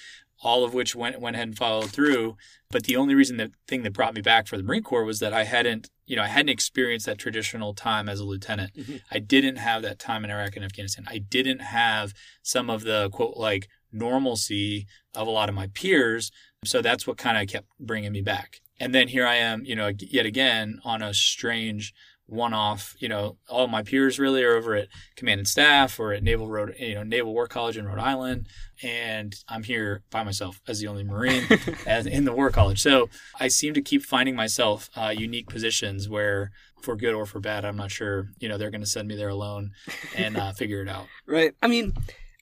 all 0.41 0.65
of 0.65 0.75
which 0.75 0.95
went 0.95 1.21
went 1.21 1.37
ahead 1.37 1.49
and 1.49 1.59
followed 1.59 1.91
through. 1.91 2.37
But 2.71 2.85
the 2.85 2.97
only 2.97 3.15
reason 3.15 3.37
the 3.39 3.53
thing 3.67 3.83
that 3.83 3.93
brought 3.93 4.15
me 4.15 4.21
back 4.21 4.47
for 4.47 4.57
the 4.57 4.63
Marine 4.63 4.83
Corps 4.83 5.05
was 5.05 5.21
that 5.21 5.33
I 5.33 5.45
hadn't, 5.45 5.89
you 6.07 6.17
know, 6.17 6.23
I 6.23 6.29
hadn't 6.29 6.51
experienced 6.51 7.07
that 7.07 7.19
traditional 7.19 7.75
time 7.75 8.09
as 8.09 8.21
a 8.21 8.25
lieutenant. 8.25 8.75
Mm-hmm. 8.75 8.97
I 9.11 9.19
didn't 9.19 9.57
have 9.57 9.83
that 9.83 9.99
time 9.99 10.25
in 10.25 10.31
Iraq 10.31 10.57
and 10.57 10.65
Afghanistan. 10.65 11.05
I 11.09 11.19
didn't 11.19 11.61
have 11.61 12.13
some 12.43 12.71
of 12.71 12.85
the 12.85 13.11
quote 13.11 13.37
like 13.37 13.69
normalcy 13.91 14.87
of 15.15 15.27
a 15.27 15.31
lot 15.31 15.49
of 15.49 15.55
my 15.55 15.69
peers. 15.69 16.31
So 16.65 16.83
that's 16.83 17.07
what 17.07 17.17
kind 17.17 17.39
of 17.39 17.49
kept 17.49 17.69
bringing 17.81 18.13
me 18.13 18.21
back. 18.21 18.61
And 18.81 18.95
then 18.95 19.09
here 19.09 19.27
I 19.27 19.37
am, 19.37 19.65
you 19.65 19.75
know, 19.75 19.91
yet 19.99 20.27
again 20.27 20.79
on 20.85 21.03
a 21.03 21.13
strange 21.15 21.93
one-off. 22.29 22.95
You 22.99 23.09
know, 23.09 23.39
all 23.49 23.67
my 23.67 23.83
peers 23.83 24.19
really 24.19 24.45
are 24.45 24.55
over 24.55 24.75
at 24.75 24.89
Command 25.17 25.41
and 25.41 25.49
Staff 25.49 25.99
or 25.99 26.13
at 26.13 26.23
Naval 26.23 26.49
Road, 26.49 26.75
you 26.79 26.95
know, 26.95 27.03
Naval 27.03 27.33
War 27.33 27.47
College 27.47 27.77
in 27.77 27.87
Rhode 27.87 27.99
Island, 27.99 28.47
and 28.83 29.35
I'm 29.49 29.63
here 29.63 30.03
by 30.11 30.23
myself 30.23 30.61
as 30.69 30.81
the 30.81 30.87
only 30.87 31.05
Marine 31.05 31.45
as 31.87 32.07
in 32.07 32.25
the 32.25 32.33
War 32.33 32.51
College. 32.51 32.81
So 32.81 33.09
I 33.41 33.49
seem 33.49 33.75
to 33.75 33.83
keep 33.83 34.03
finding 34.03 34.37
myself 34.37 34.91
uh, 34.95 35.13
unique 35.17 35.49
positions 35.49 36.09
where, 36.09 36.51
for 36.83 36.95
good 36.95 37.15
or 37.15 37.27
for 37.27 37.41
bad, 37.41 37.65
I'm 37.65 37.77
not 37.77 37.91
sure. 37.91 38.29
You 38.39 38.49
know, 38.49 38.59
they're 38.59 38.71
going 38.71 38.83
to 38.83 38.87
send 38.87 39.09
me 39.09 39.17
there 39.17 39.31
alone 39.31 39.73
and 40.17 40.37
uh, 40.37 40.53
figure 40.57 40.83
it 40.83 40.89
out. 40.89 41.07
Right. 41.27 41.55
I 41.63 41.67
mean, 41.67 41.95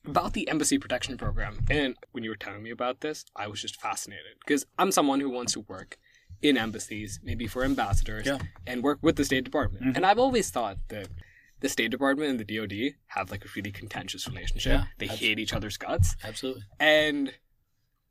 about 0.05 0.35
the 0.35 0.49
embassy 0.49 0.79
protection 0.79 1.17
program, 1.17 1.59
and 1.71 1.97
when 2.13 2.23
you 2.23 2.31
were 2.31 2.37
telling 2.37 2.63
me 2.63 2.71
about 2.71 3.01
this, 3.01 3.25
I 3.35 3.49
was 3.49 3.61
just 3.61 3.81
fascinated 3.81 4.37
because 4.45 4.67
I'm 4.79 4.93
someone 4.93 5.21
who 5.21 5.31
wants 5.31 5.55
to 5.55 5.61
work 5.61 5.97
in 6.43 6.57
embassies, 6.57 7.21
maybe 7.23 7.47
for 7.47 7.65
ambassadors, 7.65 8.27
Yeah. 8.27 8.39
and 8.67 8.83
work 8.83 8.99
with 9.03 9.17
the 9.17 9.25
State 9.25 9.45
Department. 9.45 9.85
Mhm. 9.85 9.97
And 9.97 10.07
I've 10.07 10.19
always 10.19 10.51
thought 10.51 10.79
that 10.89 11.09
the 11.61 11.69
State 11.69 11.91
Department 11.91 12.31
and 12.31 12.41
the 12.41 12.45
DoD 12.45 12.97
have 13.09 13.31
like 13.31 13.45
a 13.45 13.49
really 13.57 13.73
contentious 13.73 14.27
relationship. 14.29 14.73
Yeah, 14.73 14.87
they 14.99 15.09
abs- 15.09 15.21
hate 15.21 15.39
each 15.39 15.53
other's 15.53 15.77
guts, 15.77 16.15
Absolutely. 16.23 16.65
and 16.79 17.35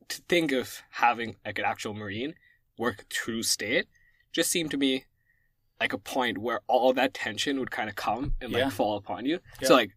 to 0.08 0.22
think 0.29 0.51
of 0.51 0.82
having 0.91 1.36
like 1.46 1.58
an 1.60 1.65
actual 1.65 1.94
Marine 1.94 2.36
work 2.77 3.05
through 3.10 3.44
state 3.44 3.88
just 4.32 4.51
seemed 4.51 4.70
to 4.72 4.77
me 4.77 5.05
like 5.79 5.94
a 5.94 5.98
point 5.98 6.38
where 6.38 6.62
all 6.67 6.94
that 6.94 7.13
tension 7.13 7.60
would 7.60 7.72
kind 7.72 7.89
of 7.89 7.96
come 7.96 8.36
and 8.41 8.51
like 8.51 8.62
Yeah. 8.62 8.70
fall 8.70 8.98
upon 8.98 9.25
you. 9.25 9.39
Yeah. 9.62 9.67
So 9.67 9.74
like, 9.75 9.91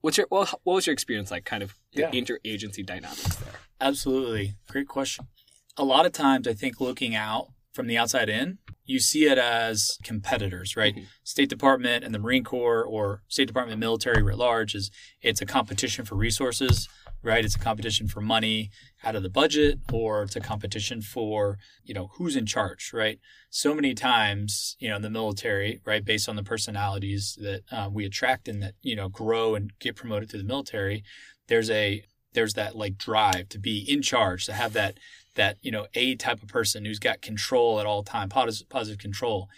what's 0.00 0.16
your 0.16 0.26
well, 0.30 0.46
what 0.64 0.74
was 0.74 0.86
your 0.86 0.92
experience 0.92 1.30
like? 1.30 1.44
Kind 1.44 1.62
of 1.62 1.74
the 1.92 2.02
interagency 2.04 2.84
dynamics 2.84 3.36
there. 3.36 3.54
Absolutely. 3.80 4.54
Great 4.68 4.88
question. 4.88 5.26
A 5.76 5.84
lot 5.84 6.06
of 6.06 6.12
times, 6.12 6.46
I 6.46 6.52
think 6.54 6.80
looking 6.80 7.14
out 7.14 7.52
from 7.72 7.86
the 7.86 7.96
outside 7.96 8.28
in, 8.28 8.58
you 8.84 8.98
see 8.98 9.26
it 9.26 9.38
as 9.38 9.96
competitors, 10.02 10.76
right? 10.76 10.94
Mhm. 10.94 11.06
State 11.22 11.48
Department 11.48 12.04
and 12.04 12.12
the 12.12 12.18
Marine 12.18 12.42
Corps 12.42 12.84
or 12.84 13.22
State 13.28 13.46
Department 13.46 13.78
military 13.78 14.22
writ 14.22 14.36
large 14.38 14.74
is 14.74 14.90
it's 15.22 15.40
a 15.40 15.46
competition 15.46 16.04
for 16.04 16.16
resources, 16.16 16.88
right? 17.22 17.44
It's 17.44 17.54
a 17.54 17.60
competition 17.60 18.08
for 18.08 18.20
money 18.20 18.70
out 19.04 19.14
of 19.14 19.22
the 19.22 19.28
budget 19.28 19.78
or 19.92 20.22
it's 20.22 20.34
a 20.34 20.40
competition 20.40 21.02
for, 21.02 21.58
you 21.84 21.94
know, 21.94 22.08
who's 22.14 22.34
in 22.34 22.46
charge, 22.46 22.92
right? 22.92 23.20
So 23.50 23.74
many 23.74 23.94
times, 23.94 24.76
you 24.80 24.88
know, 24.88 24.96
in 24.96 25.02
the 25.02 25.10
military, 25.10 25.80
right, 25.84 26.04
based 26.04 26.28
on 26.28 26.34
the 26.36 26.42
personalities 26.42 27.38
that 27.40 27.62
uh, 27.70 27.88
we 27.92 28.04
attract 28.04 28.48
and 28.48 28.60
that, 28.62 28.74
you 28.82 28.96
know, 28.96 29.08
grow 29.08 29.54
and 29.54 29.72
get 29.78 29.94
promoted 29.94 30.30
through 30.30 30.42
the 30.42 30.48
military, 30.48 31.04
there's 31.46 31.70
a 31.70 32.04
there's 32.32 32.54
that 32.54 32.76
like 32.76 32.96
drive 32.96 33.48
to 33.48 33.58
be 33.58 33.78
in 33.88 34.02
charge, 34.02 34.46
to 34.46 34.52
have 34.52 34.72
that 34.72 34.98
that 35.40 35.56
you 35.62 35.70
know 35.70 35.86
a 35.94 36.16
type 36.16 36.42
of 36.42 36.48
person 36.48 36.84
who's 36.84 36.98
got 36.98 37.22
control 37.22 37.80
at 37.80 37.86
all 37.86 38.02
time, 38.02 38.28
positive, 38.28 38.68
positive 38.68 38.98
control, 38.98 39.48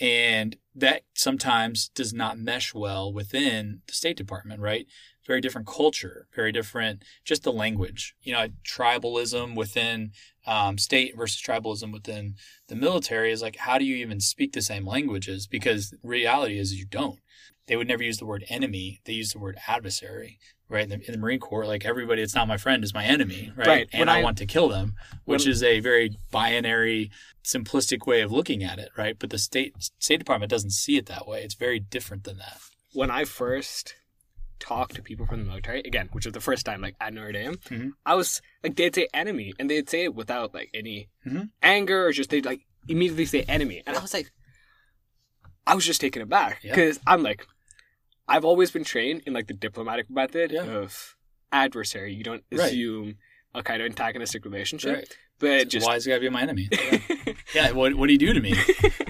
and 0.00 0.56
that 0.74 1.02
sometimes 1.14 1.90
does 1.94 2.14
not 2.14 2.38
mesh 2.38 2.72
well 2.72 3.12
within 3.12 3.82
the 3.86 3.92
State 3.92 4.16
Department, 4.16 4.62
right? 4.62 4.86
Very 5.26 5.42
different 5.42 5.66
culture, 5.66 6.26
very 6.34 6.52
different, 6.52 7.02
just 7.22 7.42
the 7.42 7.52
language. 7.52 8.14
You 8.22 8.32
know, 8.32 8.48
tribalism 8.66 9.54
within 9.54 10.12
um, 10.46 10.78
state 10.78 11.14
versus 11.14 11.42
tribalism 11.42 11.92
within 11.92 12.36
the 12.68 12.76
military 12.76 13.30
is 13.30 13.42
like, 13.42 13.56
how 13.56 13.76
do 13.76 13.84
you 13.84 13.96
even 13.96 14.20
speak 14.20 14.54
the 14.54 14.62
same 14.62 14.86
languages? 14.86 15.46
Because 15.46 15.92
reality 16.02 16.58
is 16.58 16.78
you 16.78 16.86
don't. 16.86 17.18
They 17.66 17.76
would 17.76 17.88
never 17.88 18.04
use 18.04 18.16
the 18.16 18.26
word 18.26 18.46
enemy; 18.48 19.02
they 19.04 19.12
use 19.12 19.32
the 19.32 19.38
word 19.38 19.58
adversary 19.68 20.38
right? 20.68 20.84
In 20.84 20.88
the, 20.90 21.06
in 21.06 21.12
the 21.12 21.18
Marine 21.18 21.40
Corps, 21.40 21.66
like 21.66 21.84
everybody, 21.84 22.22
it's 22.22 22.34
not 22.34 22.48
my 22.48 22.56
friend, 22.56 22.82
is 22.84 22.92
my 22.94 23.04
enemy, 23.04 23.52
right? 23.56 23.66
Right. 23.66 23.88
And 23.92 24.10
I, 24.10 24.18
I- 24.20 24.22
want 24.22 24.38
to 24.38 24.46
kill 24.46 24.68
them, 24.68 24.94
which 25.24 25.44
When- 25.44 25.50
is 25.52 25.62
a 25.62 25.80
very 25.80 26.16
binary, 26.30 27.10
simplistic 27.44 28.06
way 28.06 28.20
of 28.22 28.32
looking 28.32 28.62
at 28.64 28.78
it, 28.78 28.90
right? 28.96 29.16
But 29.18 29.30
the 29.30 29.38
state 29.38 29.74
State 29.98 30.18
Department 30.18 30.50
doesn't 30.50 30.70
see 30.70 30.96
it 30.96 31.06
that 31.06 31.26
way. 31.26 31.42
It's 31.42 31.54
very 31.54 31.78
different 31.80 32.24
than 32.24 32.38
that. 32.38 32.58
When 32.92 33.10
I 33.10 33.24
first 33.24 33.94
talked 34.58 34.94
to 34.96 35.02
people 35.02 35.26
from 35.26 35.40
the 35.40 35.44
military, 35.44 35.80
again, 35.80 36.08
which 36.12 36.24
was 36.24 36.32
the 36.32 36.40
first 36.40 36.64
time 36.64 36.80
like 36.80 36.96
at 37.00 37.12
Notre 37.12 37.30
Dame, 37.32 37.56
Mhm. 37.68 37.90
I 38.06 38.14
was 38.14 38.40
like 38.64 38.74
they'd 38.76 38.94
say 38.94 39.06
enemy, 39.12 39.52
and 39.58 39.68
they'd 39.70 39.88
say 39.88 40.04
it 40.04 40.14
without 40.14 40.54
like 40.54 40.70
any 40.74 41.08
Mhm. 41.26 41.50
anger 41.62 42.06
or 42.06 42.12
just 42.12 42.30
they'd 42.30 42.44
like 42.46 42.62
immediately 42.88 43.26
say 43.26 43.42
enemy, 43.42 43.82
and 43.86 43.96
I 43.96 44.00
was 44.00 44.14
like, 44.14 44.30
I 45.66 45.74
was 45.74 45.84
just 45.84 46.00
taken 46.00 46.22
aback 46.22 46.60
Yeah. 46.64 46.74
because 46.74 46.98
I'm 47.06 47.22
like, 47.22 47.46
I've 48.28 48.44
always 48.44 48.70
been 48.70 48.84
trained 48.84 49.22
in 49.26 49.32
like 49.32 49.46
the 49.46 49.54
diplomatic 49.54 50.10
method 50.10 50.50
Yeah. 50.52 50.64
of 50.64 51.16
adversary. 51.52 52.12
You 52.14 52.24
don't 52.24 52.44
Right. 52.52 52.60
assume 52.72 53.16
a 53.54 53.62
kind 53.62 53.80
of 53.80 53.86
antagonistic 53.86 54.44
relationship, 54.44 54.94
Right. 54.96 55.16
but 55.38 55.68
just 55.68 55.86
Why 55.86 55.96
is 55.96 56.04
he 56.04 56.10
gotta 56.10 56.20
be 56.20 56.28
my 56.28 56.42
enemy? 56.42 56.68
yeah. 57.54 57.70
What 57.72 57.94
What 57.94 58.08
did 58.08 58.20
he 58.20 58.26
do 58.26 58.32
to 58.34 58.40
me? 58.40 58.54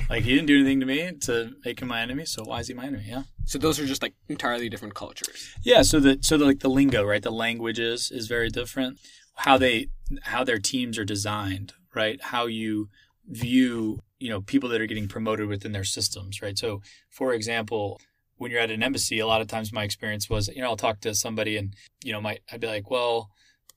Like 0.08 0.22
he 0.22 0.34
didn't 0.36 0.46
do 0.46 0.54
anything 0.60 0.78
to 0.78 0.86
me 0.86 1.10
to 1.22 1.50
make 1.64 1.80
him 1.82 1.88
my 1.88 2.00
enemy. 2.00 2.26
So 2.26 2.44
why 2.44 2.60
is 2.60 2.68
he 2.68 2.74
my 2.74 2.86
enemy? 2.86 3.06
Yeah. 3.08 3.24
so 3.44 3.58
those 3.58 3.80
are 3.80 3.86
just 3.86 4.02
like 4.02 4.14
entirely 4.28 4.68
different 4.68 4.94
cultures. 4.94 5.52
Yeah, 5.64 5.82
so 5.82 5.98
the 5.98 6.18
so 6.20 6.38
the, 6.38 6.44
like 6.44 6.60
the 6.60 6.70
lingo, 6.70 7.02
right? 7.04 7.20
The 7.22 7.32
languages 7.32 8.12
is 8.12 8.28
very 8.28 8.48
different. 8.48 9.00
How 9.34 9.58
they 9.58 9.88
how 10.22 10.44
their 10.44 10.58
teams 10.60 10.96
are 10.96 11.04
designed, 11.04 11.72
right? 11.92 12.22
How 12.22 12.46
you 12.46 12.88
view, 13.28 13.98
you 14.20 14.28
know, 14.30 14.40
people 14.42 14.68
that 14.68 14.80
are 14.80 14.86
getting 14.86 15.08
promoted 15.08 15.48
within 15.48 15.72
their 15.72 15.84
systems, 15.84 16.40
right? 16.40 16.56
So, 16.56 16.82
for 17.10 17.32
example, 17.34 18.00
when 18.36 18.50
you're 18.50 18.60
at 18.60 18.70
an 18.70 18.82
embassy, 18.82 19.18
a 19.18 19.26
lot 19.26 19.40
of 19.40 19.48
times 19.48 19.72
my 19.72 19.82
experience 19.84 20.28
was, 20.28 20.48
you 20.48 20.62
know, 20.62 20.68
I'll 20.68 20.76
talk 20.76 21.00
to 21.00 21.14
somebody 21.14 21.56
and, 21.56 21.74
you 22.04 22.12
know, 22.12 22.20
my 22.20 22.38
I'd 22.52 22.60
be 22.60 22.66
like, 22.66 22.90
well, 22.90 23.30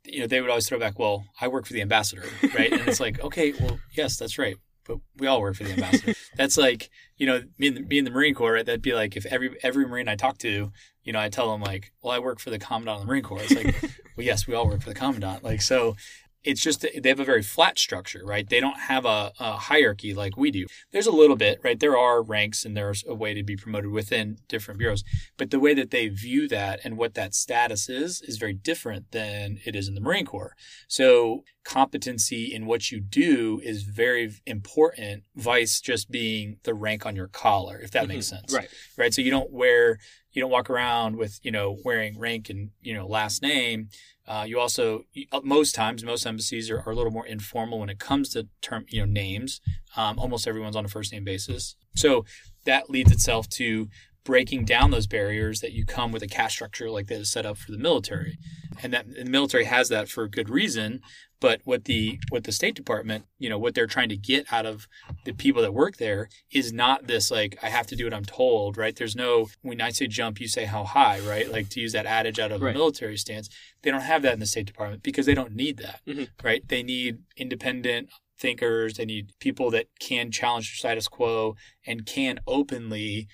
you 0.06 0.20
know, 0.22 0.28
they 0.28 0.42
would 0.42 0.50
always 0.50 0.68
throw 0.68 0.80
back, 0.80 1.00
well, 1.00 1.26
I 1.40 1.48
work 1.48 1.66
for 1.66 1.74
the 1.74 1.82
ambassador, 1.82 2.24
right? 2.56 2.72
and 2.72 2.88
it's 2.88 3.00
like, 3.00 3.20
okay, 3.24 3.54
well, 3.60 3.80
yes, 3.94 4.18
that's 4.18 4.38
right. 4.38 4.56
But 4.86 5.00
we 5.18 5.28
all 5.28 5.42
work 5.42 5.56
for 5.56 5.64
the 5.64 5.74
ambassador. 5.74 6.14
that's 6.36 6.58
like, 6.58 6.90
you 7.18 7.28
know, 7.28 7.44
me 7.58 7.68
in 7.68 7.74
the, 7.76 7.82
me 7.82 8.00
in 8.00 8.06
the 8.06 8.12
Marine 8.12 8.34
Corps, 8.34 8.54
right? 8.54 8.66
That'd 8.66 8.82
be 8.82 8.94
like 8.94 9.16
if 9.16 9.26
every 9.28 9.56
every 9.62 9.86
Marine 9.86 10.08
I 10.08 10.16
talk 10.16 10.40
to, 10.40 10.72
you 11.04 11.14
know, 11.14 11.20
I 11.20 11.30
tell 11.30 11.52
them 11.52 11.62
like, 11.62 11.92
well, 12.02 12.12
I 12.12 12.20
work 12.20 12.40
for 12.40 12.50
the 12.50 12.58
commandant 12.58 12.96
of 12.96 13.02
the 13.02 13.08
Marine 13.08 13.24
Corps. 13.24 13.42
It's 13.42 13.54
like, 13.54 13.82
well, 14.18 14.26
yes, 14.26 14.48
we 14.48 14.56
all 14.56 14.68
work 14.68 14.82
for 14.82 14.90
the 14.90 14.96
commandant. 14.96 15.44
Like, 15.44 15.62
so 15.62 15.96
it's 16.44 16.62
just 16.62 16.82
they 16.82 17.10
have 17.10 17.20
a 17.20 17.26
very 17.26 17.44
flat 17.44 17.78
structure, 17.78 18.22
right? 18.24 18.48
They 18.48 18.60
don't 18.60 18.80
have 18.80 19.06
a, 19.06 19.32
a 19.40 19.54
hierarchy 19.54 20.14
like 20.14 20.38
we 20.38 20.52
do. 20.52 20.68
There's 20.92 21.08
a 21.08 21.12
little 21.12 21.36
bit, 21.36 21.60
right? 21.64 21.80
There 21.80 21.98
are 21.98 22.22
ranks 22.22 22.66
and 22.66 22.76
there's 22.76 23.04
a 23.08 23.14
way 23.14 23.34
to 23.34 23.44
be 23.44 23.58
promoted 23.58 23.92
within 23.92 24.38
different 24.48 24.80
bureaus, 24.80 25.04
but 25.38 25.52
the 25.52 25.60
way 25.60 25.74
that 25.74 25.92
they 25.92 26.08
view 26.08 26.48
that 26.48 26.80
and 26.84 26.98
what 26.98 27.14
that 27.16 27.36
status 27.36 27.90
is 27.90 28.22
is 28.22 28.38
very 28.38 28.54
different 28.54 29.12
than 29.12 29.60
it 29.66 29.76
is 29.76 29.88
in 29.88 29.96
the 29.96 30.02
Marine 30.02 30.26
Corps. 30.26 30.56
So 30.88 31.44
competency 31.70 32.52
in 32.52 32.66
what 32.66 32.90
you 32.90 33.00
do 33.00 33.62
is 33.64 33.84
very 33.84 34.34
important, 34.48 35.24
vice 35.36 35.80
just 35.80 36.10
being 36.10 36.58
the 36.64 36.74
rank 36.74 37.06
on 37.06 37.16
your 37.16 37.28
collar, 37.28 37.80
if 37.80 37.92
that 37.92 38.08
makes 38.08 38.26
Mhm. 38.26 38.30
sense 38.30 38.54
Right. 38.54 38.70
right? 38.98 39.14
So 39.14 39.22
you 39.22 39.30
don't 39.30 39.52
wear, 39.52 40.00
you 40.32 40.42
don't 40.42 40.50
walk 40.50 40.68
around 40.72 41.18
with, 41.18 41.40
you 41.44 41.52
know, 41.52 41.78
wearing 41.86 42.18
rank 42.18 42.50
and, 42.50 42.72
you 42.82 42.96
know, 42.96 43.06
last 43.08 43.44
name. 43.44 43.90
Uh, 44.28 44.46
you 44.48 44.60
also, 44.60 45.04
uh, 45.32 45.42
most 45.44 45.76
times, 45.76 46.04
most 46.04 46.26
embassies 46.26 46.72
are, 46.72 46.80
are 46.82 46.92
a 46.92 46.96
little 46.96 47.12
more 47.12 47.28
informal 47.28 47.78
when 47.80 47.90
it 47.90 48.00
comes 48.00 48.30
to 48.30 48.48
term, 48.62 48.86
you 48.90 49.02
know, 49.02 49.06
names. 49.06 49.62
Um, 49.96 50.18
almost 50.18 50.48
everyone's 50.48 50.76
on 50.76 50.86
a 50.86 50.90
first 50.90 51.12
name 51.14 51.24
basis. 51.24 51.76
So 51.96 52.26
that 52.66 52.90
leads 52.90 53.12
itself 53.12 53.48
to 53.50 53.90
breaking 54.24 54.66
down 54.66 54.92
those 54.92 55.08
barriers 55.08 55.60
that 55.62 55.72
you 55.72 55.86
come 55.86 56.12
with 56.12 56.22
a 56.24 56.28
caste 56.28 56.54
structure 56.56 56.90
like 56.90 57.08
that 57.08 57.20
is 57.22 57.32
set 57.32 57.46
up 57.46 57.58
for 57.58 57.72
the 57.72 57.78
military. 57.78 58.38
And 58.84 58.92
that 58.94 59.06
and 59.06 59.28
the 59.28 59.32
military 59.32 59.66
has 59.66 59.90
that 59.90 60.10
for 60.10 60.24
a 60.24 60.30
good 60.30 60.50
reason. 60.50 61.02
But 61.42 61.62
what 61.64 61.86
the 61.86 62.20
what 62.30 62.44
the 62.44 62.52
State 62.52 62.76
Department, 62.76 63.26
you 63.38 63.50
know, 63.50 63.58
what 63.58 63.74
they're 63.74 63.88
trying 63.88 64.10
to 64.10 64.18
get 64.18 64.52
out 64.52 64.66
of 64.66 64.88
the 65.26 65.32
people 65.34 65.62
that 65.62 65.74
work 65.74 65.98
there 65.98 66.28
is 66.52 66.74
not 66.74 67.08
this 67.08 67.32
like 67.32 67.58
I 67.64 67.70
have 67.70 67.88
to 67.88 67.96
do 67.96 68.04
what 68.06 68.14
I'm 68.14 68.26
told, 68.26 68.78
right? 68.78 68.96
There's 68.96 69.16
no 69.16 69.48
when 69.62 69.80
I 69.82 69.92
say 69.92 70.08
jump, 70.08 70.42
you 70.42 70.48
say 70.48 70.66
how 70.66 70.84
high, 70.84 71.20
right? 71.22 71.50
Like 71.50 71.70
to 71.70 71.80
use 71.80 71.94
that 71.94 72.06
adage 72.06 72.40
out 72.40 72.52
of 72.52 72.62
Right. 72.62 72.76
a 72.76 72.78
military 72.78 73.18
stance. 73.18 73.50
They 73.84 73.92
don't 73.92 74.02
have 74.02 74.22
that 74.24 74.34
in 74.34 74.40
the 74.40 74.46
State 74.46 74.66
Department 74.68 75.02
because 75.04 75.26
they 75.26 75.36
don't 75.36 75.56
need 75.56 75.78
that, 75.78 76.02
Mhm. 76.06 76.28
right? 76.44 76.68
They 76.68 76.84
need 76.84 77.20
independent 77.38 78.10
thinkers. 78.38 78.96
They 78.96 79.06
need 79.06 79.32
people 79.40 79.72
that 79.72 79.88
can 80.00 80.32
challenge 80.32 80.72
the 80.72 80.78
status 80.78 81.08
quo 81.08 81.56
and 81.86 82.06
can 82.06 82.40
openly 82.48 83.28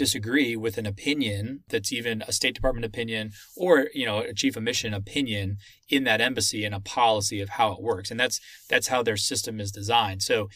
disagree 0.00 0.56
with 0.56 0.78
an 0.78 0.86
opinion 0.86 1.62
that's 1.68 1.92
even 1.92 2.22
a 2.26 2.32
State 2.32 2.54
Department 2.54 2.86
opinion 2.86 3.32
or 3.54 3.88
you 3.92 4.06
know 4.06 4.20
a 4.20 4.32
chief 4.32 4.56
of 4.56 4.62
mission 4.62 4.94
opinion 4.94 5.58
in 5.90 6.04
that 6.04 6.22
embassy 6.22 6.64
and 6.64 6.74
a 6.74 6.80
policy 6.80 7.38
of 7.38 7.50
how 7.50 7.70
it 7.72 7.82
works 7.82 8.10
and 8.10 8.18
that's 8.18 8.40
that's 8.70 8.88
how 8.88 9.02
their 9.02 9.18
system 9.18 9.60
is 9.60 9.70
designed 9.70 10.22
so 10.22 10.48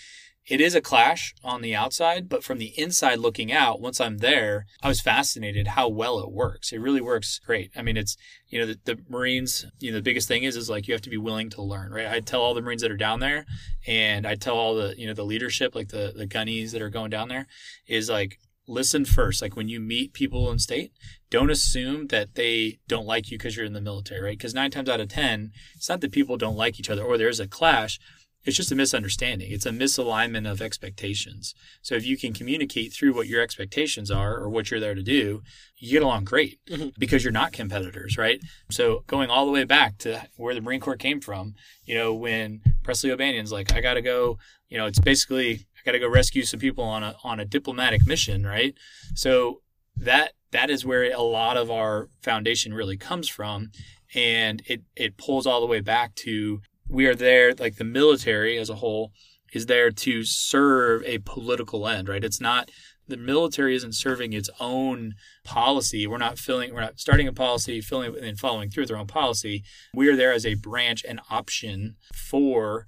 it 0.47 0.61
is 0.61 0.75
a 0.75 0.83
clash 0.83 1.35
on 1.43 1.63
the 1.63 1.75
outside, 1.75 2.29
but 2.29 2.45
from 2.45 2.59
the 2.59 2.79
inside 2.79 3.19
looking 3.19 3.51
out, 3.51 3.81
once 3.81 3.99
I'm 3.99 4.19
there, 4.19 4.67
I 4.83 4.89
was 4.89 5.01
fascinated 5.01 5.69
how 5.69 5.89
well 5.89 6.19
it 6.19 6.31
works. 6.31 6.71
It 6.71 6.83
really 6.83 7.01
works 7.01 7.41
great. 7.47 7.71
I 7.75 7.81
mean, 7.81 7.97
it's, 7.97 8.15
you 8.49 8.61
know, 8.61 8.67
the, 8.67 8.79
the 8.85 8.99
Marines, 9.09 9.65
you 9.81 9.91
know, 9.91 9.97
the 9.97 10.03
biggest 10.03 10.29
thing 10.29 10.43
is, 10.43 10.55
is 10.55 10.69
like 10.69 10.87
you 10.87 10.93
have 10.93 11.01
to 11.03 11.11
be 11.11 11.17
willing 11.17 11.49
to 11.51 11.63
learn, 11.63 11.93
right? 11.93 12.07
I 12.07 12.21
tell 12.21 12.43
all 12.43 12.53
the 12.53 12.61
Marines 12.61 12.83
that 12.83 12.91
are 12.91 12.97
down 12.99 13.21
there 13.21 13.47
and 13.87 14.27
I 14.27 14.35
tell 14.35 14.57
all 14.57 14.75
the, 14.75 14.95
you 14.99 15.07
know, 15.07 15.15
the 15.15 15.25
leadership, 15.25 15.75
like 15.75 15.89
the, 15.89 16.13
the 16.15 16.27
gunnies 16.27 16.73
that 16.73 16.83
are 16.83 16.91
going 16.91 17.11
down 17.11 17.29
there 17.29 17.47
is 17.87 18.11
like, 18.11 18.39
listen 18.67 19.05
first. 19.05 19.43
Like 19.43 19.57
when 19.57 19.69
you 19.69 19.81
meet 19.81 20.13
people 20.13 20.51
in 20.51 20.59
state, 20.59 20.93
don't 21.31 21.51
assume 21.51 22.09
that 22.09 22.35
they 22.35 22.79
don't 22.89 23.07
like 23.07 23.31
you 23.31 23.39
because 23.39 23.57
you're 23.57 23.67
in 23.67 23.73
the 23.73 23.81
military, 23.81 24.21
right? 24.21 24.39
Because 24.39 24.55
nine 24.55 24.71
times 24.71 24.89
out 24.89 25.01
of 25.01 25.09
10, 25.09 25.53
it's 25.75 25.89
not 25.89 26.01
that 26.01 26.13
people 26.13 26.37
don't 26.37 26.57
like 26.57 26.79
each 26.79 26.91
other 26.91 27.03
or 27.03 27.19
there's 27.19 27.41
a 27.41 27.49
clash 27.49 27.99
it's 28.45 28.57
just 28.57 28.73
a 28.73 28.77
misunderstanding. 28.77 29.51
It's 29.51 29.67
a 29.67 29.71
misalignment 29.71 30.51
of 30.51 30.61
expectations. 30.61 31.55
So 31.81 31.95
if 31.95 32.05
you 32.05 32.17
can 32.17 32.33
communicate 32.33 32.93
through 32.93 33.15
what 33.15 33.27
your 33.27 33.41
expectations 33.41 34.11
are 34.11 34.37
or 34.37 34.49
what 34.51 34.71
you're 34.71 34.81
there 34.81 34.95
to 34.95 35.03
do, 35.03 35.43
you 35.79 35.93
get 35.93 36.03
along 36.03 36.25
great 36.25 36.59
mm-hmm. 36.67 36.89
because 36.99 37.25
you're 37.25 37.33
not 37.33 37.53
competitors, 37.53 38.19
right? 38.19 38.41
So 38.71 39.03
going 39.07 39.31
all 39.31 39.47
the 39.47 39.53
way 39.53 39.65
back 39.65 39.99
to 39.99 40.27
where 40.37 40.55
the 40.55 40.61
Marine 40.61 40.81
Corps 40.81 40.97
came 40.97 41.21
from, 41.21 41.55
you 41.85 41.95
know, 41.95 42.13
when 42.15 42.61
Presley 42.83 43.11
O'Bannon's 43.11 43.53
like, 43.53 43.73
I 43.73 43.81
got 43.81 43.95
to 43.95 44.03
go, 44.03 44.39
you 44.69 44.77
know, 44.77 44.87
it's 44.87 45.01
basically 45.01 45.67
got 45.85 45.93
to 45.93 45.99
go 45.99 46.09
rescue 46.09 46.45
some 46.45 46.61
people 46.61 46.85
on 46.85 47.03
a 47.03 47.17
on 47.25 47.41
a 47.41 47.45
diplomatic 47.45 48.07
mission, 48.07 48.47
right? 48.47 48.75
So 49.15 49.61
that 49.97 50.33
that 50.53 50.71
is 50.71 50.85
where 50.85 51.13
a 51.13 51.21
lot 51.21 51.57
of 51.57 51.71
our 51.71 52.09
foundation 52.23 52.75
really 52.75 52.97
comes 52.97 53.29
from 53.29 53.71
and 54.15 54.63
it 54.67 54.83
it 54.97 55.17
pulls 55.17 55.47
all 55.47 55.61
the 55.61 55.67
way 55.67 55.81
back 55.81 56.15
to 56.17 56.61
we 56.89 57.07
are 57.07 57.15
there, 57.15 57.55
like 57.55 57.77
the 57.77 57.85
military 57.85 58.59
as 58.59 58.71
a 58.71 58.77
whole 58.77 59.13
is 59.53 59.67
there 59.67 59.91
to 59.91 60.25
serve 60.25 61.03
a 61.05 61.19
political 61.19 61.87
end, 61.87 62.09
right? 62.09 62.25
It's 62.25 62.41
not 62.41 62.71
the 63.07 63.17
military 63.17 63.75
isn't 63.77 63.95
serving 63.95 64.33
its 64.33 64.51
own 64.59 65.15
policy. 65.45 66.07
We're 66.07 66.19
not 66.19 66.39
filling, 66.39 66.73
we're 66.73 66.81
not 66.81 66.99
starting 66.99 67.29
a 67.29 67.33
policy, 67.33 67.81
filling 67.81 68.17
and 68.17 68.39
following 68.39 68.71
through 68.71 68.83
with 68.83 68.89
their 68.89 68.99
own 68.99 69.07
policy. 69.07 69.63
We 69.93 70.09
are 70.09 70.17
there 70.17 70.33
as 70.33 70.47
a 70.47 70.55
branch 70.55 71.05
and 71.07 71.21
option 71.31 71.97
for 72.15 72.87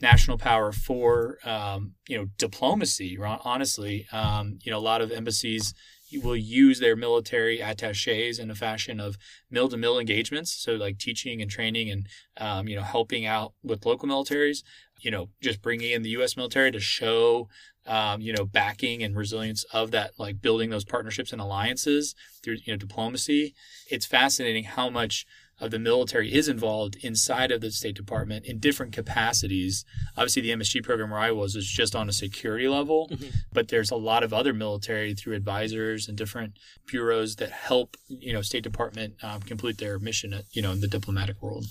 national 0.00 0.38
power, 0.38 0.72
for 0.72 1.38
um, 1.44 1.94
you 2.08 2.16
know 2.16 2.26
diplomacy. 2.36 3.18
Honestly, 3.20 4.06
um, 4.12 4.58
you 4.62 4.70
know 4.72 4.78
a 4.78 4.80
lot 4.80 5.00
of 5.00 5.10
embassies 5.10 5.74
will 6.16 6.36
use 6.36 6.80
their 6.80 6.96
military 6.96 7.60
attaches 7.60 8.38
in 8.38 8.50
a 8.50 8.54
fashion 8.54 9.00
of 9.00 9.18
mill 9.50 9.68
to 9.68 9.76
mill 9.76 9.98
engagements. 9.98 10.52
So 10.52 10.74
like 10.74 10.98
teaching 10.98 11.42
and 11.42 11.50
training 11.50 11.90
and, 11.90 12.06
um, 12.38 12.68
you 12.68 12.76
know, 12.76 12.82
helping 12.82 13.26
out 13.26 13.52
with 13.62 13.84
local 13.84 14.08
militaries, 14.08 14.62
you 15.00 15.10
know, 15.10 15.28
just 15.42 15.60
bringing 15.60 15.92
in 15.92 16.02
the 16.02 16.10
U.S. 16.10 16.36
military 16.36 16.70
to 16.72 16.80
show, 16.80 17.48
um, 17.86 18.20
you 18.20 18.32
know, 18.32 18.44
backing 18.44 19.02
and 19.02 19.16
resilience 19.16 19.64
of 19.64 19.90
that, 19.90 20.12
like 20.18 20.40
building 20.40 20.70
those 20.70 20.84
partnerships 20.84 21.32
and 21.32 21.40
alliances 21.40 22.14
through, 22.42 22.56
you 22.64 22.72
know, 22.72 22.78
diplomacy. 22.78 23.54
It's 23.90 24.06
fascinating 24.06 24.64
how 24.64 24.88
much 24.88 25.26
of 25.60 25.70
the 25.70 25.78
military 25.78 26.32
is 26.32 26.48
involved 26.48 26.96
inside 27.02 27.50
of 27.50 27.60
the 27.60 27.70
State 27.70 27.96
Department 27.96 28.46
in 28.46 28.58
different 28.58 28.92
capacities. 28.92 29.84
Obviously, 30.16 30.42
the 30.42 30.50
MSG 30.50 30.82
program 30.82 31.10
where 31.10 31.18
I 31.18 31.32
was 31.32 31.56
is 31.56 31.66
just 31.66 31.96
on 31.96 32.08
a 32.08 32.12
security 32.12 32.68
level, 32.68 33.08
mm-hmm. 33.10 33.28
but 33.52 33.68
there's 33.68 33.90
a 33.90 33.96
lot 33.96 34.22
of 34.22 34.32
other 34.32 34.52
military 34.52 35.14
through 35.14 35.34
advisors 35.34 36.08
and 36.08 36.16
different 36.16 36.58
bureaus 36.86 37.36
that 37.36 37.50
help 37.50 37.96
you 38.08 38.32
know 38.32 38.42
State 38.42 38.62
Department 38.62 39.14
um, 39.22 39.40
complete 39.40 39.78
their 39.78 39.98
mission, 39.98 40.32
at, 40.32 40.44
you 40.52 40.62
know, 40.62 40.72
in 40.72 40.80
the 40.80 40.88
diplomatic 40.88 41.42
world. 41.42 41.66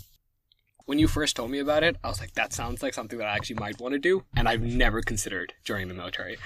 When 0.86 1.00
you 1.00 1.08
first 1.08 1.36
told 1.36 1.52
me 1.52 1.60
about 1.60 1.84
it, 1.84 1.98
I 2.02 2.08
was 2.08 2.22
like, 2.22 2.34
that 2.36 2.54
sounds 2.54 2.82
like 2.82 2.94
something 2.94 3.20
that 3.20 3.28
I 3.28 3.36
actually 3.36 3.58
might 3.58 3.80
want 3.80 3.94
to 3.94 4.00
do, 4.00 4.24
and 4.36 4.48
I've 4.48 4.62
never 4.62 5.02
considered 5.02 5.54
joining 5.66 5.90
the 5.90 5.94
military. 5.94 6.38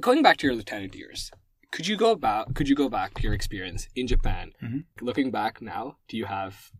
Going 0.00 0.22
back 0.22 0.38
to 0.38 0.46
your 0.46 0.56
lieutenant 0.56 0.94
years, 0.94 1.30
could 1.70 1.86
you 1.86 1.96
go 1.96 2.10
about 2.10 2.54
could 2.54 2.68
you 2.68 2.74
go 2.74 2.88
back 2.88 3.14
to 3.14 3.22
your 3.22 3.34
experience 3.34 3.88
in 3.94 4.06
Japan? 4.06 4.52
Mm-hmm. 4.62 5.04
Looking 5.04 5.30
back 5.30 5.60
now, 5.60 5.96
do 6.08 6.16
you 6.16 6.26
have 6.26 6.70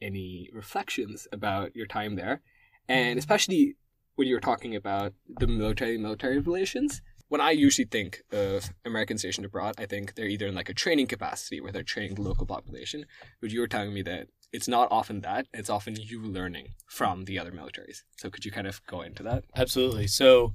any 0.00 0.48
reflections 0.52 1.28
about 1.32 1.76
your 1.76 1.86
time 1.86 2.16
there? 2.16 2.40
And 2.88 3.18
especially 3.18 3.76
when 4.16 4.28
you 4.28 4.34
were 4.34 4.40
talking 4.40 4.74
about 4.74 5.12
the 5.28 5.46
military 5.46 5.98
military 5.98 6.38
relations, 6.38 7.02
when 7.28 7.40
I 7.40 7.52
usually 7.52 7.86
think 7.86 8.22
of 8.32 8.70
Americans 8.84 9.20
stationed 9.20 9.46
abroad, 9.46 9.76
I 9.78 9.86
think 9.86 10.14
they're 10.14 10.26
either 10.26 10.48
in 10.48 10.54
like 10.54 10.68
a 10.68 10.74
training 10.74 11.06
capacity 11.06 11.60
where 11.60 11.70
they're 11.70 11.84
training 11.84 12.16
the 12.16 12.22
local 12.22 12.44
population, 12.44 13.06
but 13.40 13.50
you 13.50 13.60
were 13.60 13.68
telling 13.68 13.94
me 13.94 14.02
that 14.02 14.26
it's 14.52 14.66
not 14.66 14.88
often 14.90 15.20
that, 15.20 15.46
it's 15.54 15.70
often 15.70 15.94
you 15.96 16.20
learning 16.20 16.70
from 16.88 17.24
the 17.26 17.38
other 17.38 17.52
militaries. 17.52 18.02
So 18.16 18.30
could 18.30 18.44
you 18.44 18.50
kind 18.50 18.66
of 18.66 18.84
go 18.86 19.00
into 19.00 19.22
that? 19.22 19.44
Absolutely. 19.54 20.08
So 20.08 20.54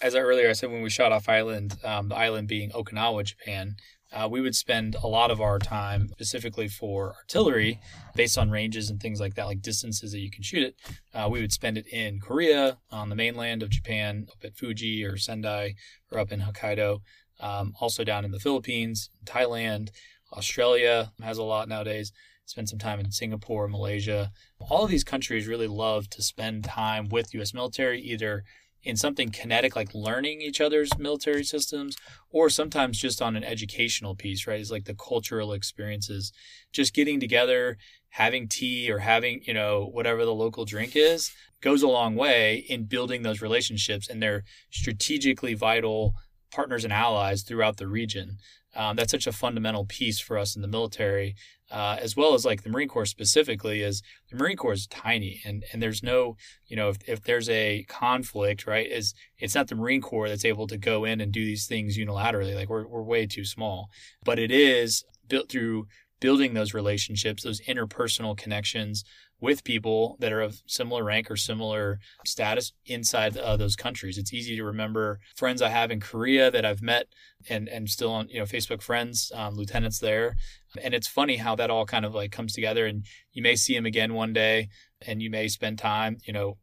as 0.00 0.14
I 0.14 0.20
earlier 0.20 0.48
I 0.48 0.52
said 0.52 0.70
when 0.70 0.82
we 0.82 0.90
shot 0.90 1.12
off 1.12 1.28
island, 1.28 1.76
um, 1.84 2.08
the 2.08 2.16
island 2.16 2.48
being 2.48 2.70
Okinawa, 2.70 3.24
Japan, 3.24 3.76
uh, 4.12 4.28
we 4.30 4.40
would 4.40 4.54
spend 4.54 4.96
a 4.96 5.06
lot 5.06 5.30
of 5.30 5.40
our 5.40 5.58
time 5.58 6.08
specifically 6.08 6.66
for 6.66 7.14
artillery 7.14 7.78
based 8.16 8.36
on 8.36 8.50
ranges 8.50 8.90
and 8.90 9.00
things 9.00 9.20
like 9.20 9.34
that, 9.34 9.46
like 9.46 9.62
distances 9.62 10.10
that 10.12 10.18
you 10.18 10.30
can 10.30 10.42
shoot 10.42 10.64
it. 10.64 10.74
Uh, 11.14 11.28
we 11.30 11.40
would 11.40 11.52
spend 11.52 11.78
it 11.78 11.86
in 11.92 12.18
Korea, 12.18 12.78
on 12.90 13.08
the 13.08 13.14
mainland 13.14 13.62
of 13.62 13.70
Japan, 13.70 14.26
up 14.30 14.44
at 14.44 14.56
Fuji 14.56 15.04
or 15.04 15.16
Sendai, 15.16 15.74
or 16.10 16.18
up 16.18 16.32
in 16.32 16.40
Hokkaido, 16.40 17.00
um, 17.38 17.74
also 17.80 18.02
down 18.02 18.24
in 18.24 18.32
the 18.32 18.40
Philippines, 18.40 19.10
Thailand, 19.24 19.90
Australia 20.32 21.12
has 21.22 21.38
a 21.38 21.42
lot 21.42 21.68
nowadays. 21.68 22.12
Spend 22.46 22.68
some 22.68 22.78
time 22.80 22.98
in 22.98 23.12
Singapore, 23.12 23.68
Malaysia. 23.68 24.32
All 24.58 24.84
of 24.84 24.90
these 24.90 25.04
countries 25.04 25.46
really 25.46 25.68
love 25.68 26.08
to 26.10 26.22
spend 26.22 26.64
time 26.64 27.08
with 27.08 27.32
U.S. 27.34 27.54
military, 27.54 28.00
either 28.00 28.42
in 28.82 28.96
something 28.96 29.30
kinetic 29.30 29.76
like 29.76 29.94
learning 29.94 30.40
each 30.40 30.60
other's 30.60 30.90
military 30.98 31.44
systems 31.44 31.96
or 32.30 32.48
sometimes 32.48 32.98
just 32.98 33.20
on 33.20 33.36
an 33.36 33.44
educational 33.44 34.14
piece 34.14 34.46
right? 34.46 34.60
It's 34.60 34.70
like 34.70 34.84
the 34.84 34.94
cultural 34.94 35.52
experiences 35.52 36.32
just 36.72 36.94
getting 36.94 37.20
together 37.20 37.76
having 38.10 38.48
tea 38.48 38.90
or 38.90 38.98
having 38.98 39.40
you 39.44 39.54
know 39.54 39.88
whatever 39.92 40.24
the 40.24 40.34
local 40.34 40.64
drink 40.64 40.96
is 40.96 41.30
goes 41.60 41.82
a 41.82 41.88
long 41.88 42.16
way 42.16 42.64
in 42.68 42.84
building 42.84 43.22
those 43.22 43.40
relationships 43.40 44.08
and 44.08 44.22
they're 44.22 44.44
strategically 44.70 45.54
vital 45.54 46.14
partners 46.50 46.84
and 46.84 46.92
allies 46.92 47.42
throughout 47.42 47.76
the 47.76 47.86
region 47.86 48.36
um, 48.76 48.96
that's 48.96 49.10
such 49.10 49.26
a 49.26 49.32
fundamental 49.32 49.84
piece 49.84 50.20
for 50.20 50.38
us 50.38 50.56
in 50.56 50.62
the 50.62 50.68
military 50.68 51.34
uh, 51.70 51.96
as 52.00 52.16
well 52.16 52.34
as 52.34 52.44
like 52.44 52.62
the 52.62 52.70
Marine 52.70 52.88
Corps 52.88 53.06
specifically, 53.06 53.82
is 53.82 54.02
the 54.30 54.36
Marine 54.36 54.56
Corps 54.56 54.72
is 54.72 54.86
tiny 54.88 55.40
and, 55.44 55.64
and 55.72 55.80
there's 55.80 56.02
no, 56.02 56.36
you 56.66 56.76
know, 56.76 56.88
if, 56.88 56.96
if 57.06 57.22
there's 57.22 57.48
a 57.48 57.84
conflict, 57.88 58.66
right, 58.66 58.90
is 58.90 59.14
it's 59.38 59.54
not 59.54 59.68
the 59.68 59.76
Marine 59.76 60.00
Corps 60.00 60.28
that's 60.28 60.44
able 60.44 60.66
to 60.66 60.76
go 60.76 61.04
in 61.04 61.20
and 61.20 61.32
do 61.32 61.44
these 61.44 61.66
things 61.66 61.96
unilaterally. 61.96 62.54
Like 62.54 62.68
we're, 62.68 62.86
we're 62.88 63.02
way 63.02 63.26
too 63.26 63.44
small, 63.44 63.88
but 64.24 64.38
it 64.38 64.50
is 64.50 65.04
built 65.28 65.48
through 65.48 65.86
building 66.18 66.54
those 66.54 66.74
relationships, 66.74 67.44
those 67.44 67.60
interpersonal 67.62 68.36
connections 68.36 69.04
with 69.40 69.64
people 69.64 70.16
that 70.20 70.32
are 70.32 70.40
of 70.40 70.62
similar 70.66 71.04
rank 71.04 71.30
or 71.30 71.36
similar 71.36 71.98
status 72.24 72.72
inside 72.86 73.36
uh, 73.36 73.56
those 73.56 73.76
countries. 73.76 74.18
It's 74.18 74.32
easy 74.32 74.56
to 74.56 74.64
remember 74.64 75.20
friends 75.36 75.62
I 75.62 75.68
have 75.68 75.90
in 75.90 76.00
Korea 76.00 76.50
that 76.50 76.64
I've 76.64 76.82
met 76.82 77.06
and 77.48 77.68
and 77.68 77.88
still 77.88 78.12
on 78.12 78.28
you 78.28 78.38
know 78.38 78.44
Facebook 78.44 78.82
friends, 78.82 79.32
um, 79.34 79.54
lieutenants 79.54 79.98
there, 79.98 80.36
and 80.82 80.94
it's 80.94 81.08
funny 81.08 81.36
how 81.36 81.56
that 81.56 81.70
all 81.70 81.86
kind 81.86 82.04
of 82.04 82.14
like 82.14 82.32
comes 82.32 82.52
together. 82.52 82.86
And 82.86 83.04
you 83.32 83.42
may 83.42 83.56
see 83.56 83.74
them 83.74 83.86
again 83.86 84.14
one 84.14 84.32
day, 84.32 84.68
and 85.06 85.22
you 85.22 85.30
may 85.30 85.48
spend 85.48 85.78
time 85.78 86.18
you 86.24 86.32
know 86.32 86.58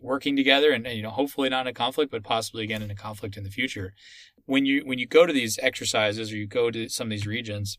working 0.00 0.36
together 0.36 0.70
and, 0.70 0.86
and 0.86 0.96
you 0.96 1.02
know 1.02 1.10
hopefully 1.10 1.48
not 1.48 1.62
in 1.62 1.70
a 1.70 1.74
conflict 1.74 2.10
but 2.10 2.22
possibly 2.22 2.62
again 2.62 2.82
in 2.82 2.90
a 2.90 2.94
conflict 2.94 3.36
in 3.36 3.42
the 3.42 3.50
future 3.50 3.94
when 4.46 4.64
you 4.64 4.82
when 4.84 4.98
you 4.98 5.06
go 5.06 5.26
to 5.26 5.32
these 5.32 5.58
exercises 5.60 6.32
or 6.32 6.36
you 6.36 6.46
go 6.46 6.70
to 6.70 6.88
some 6.88 7.08
of 7.08 7.10
these 7.10 7.26
regions 7.26 7.78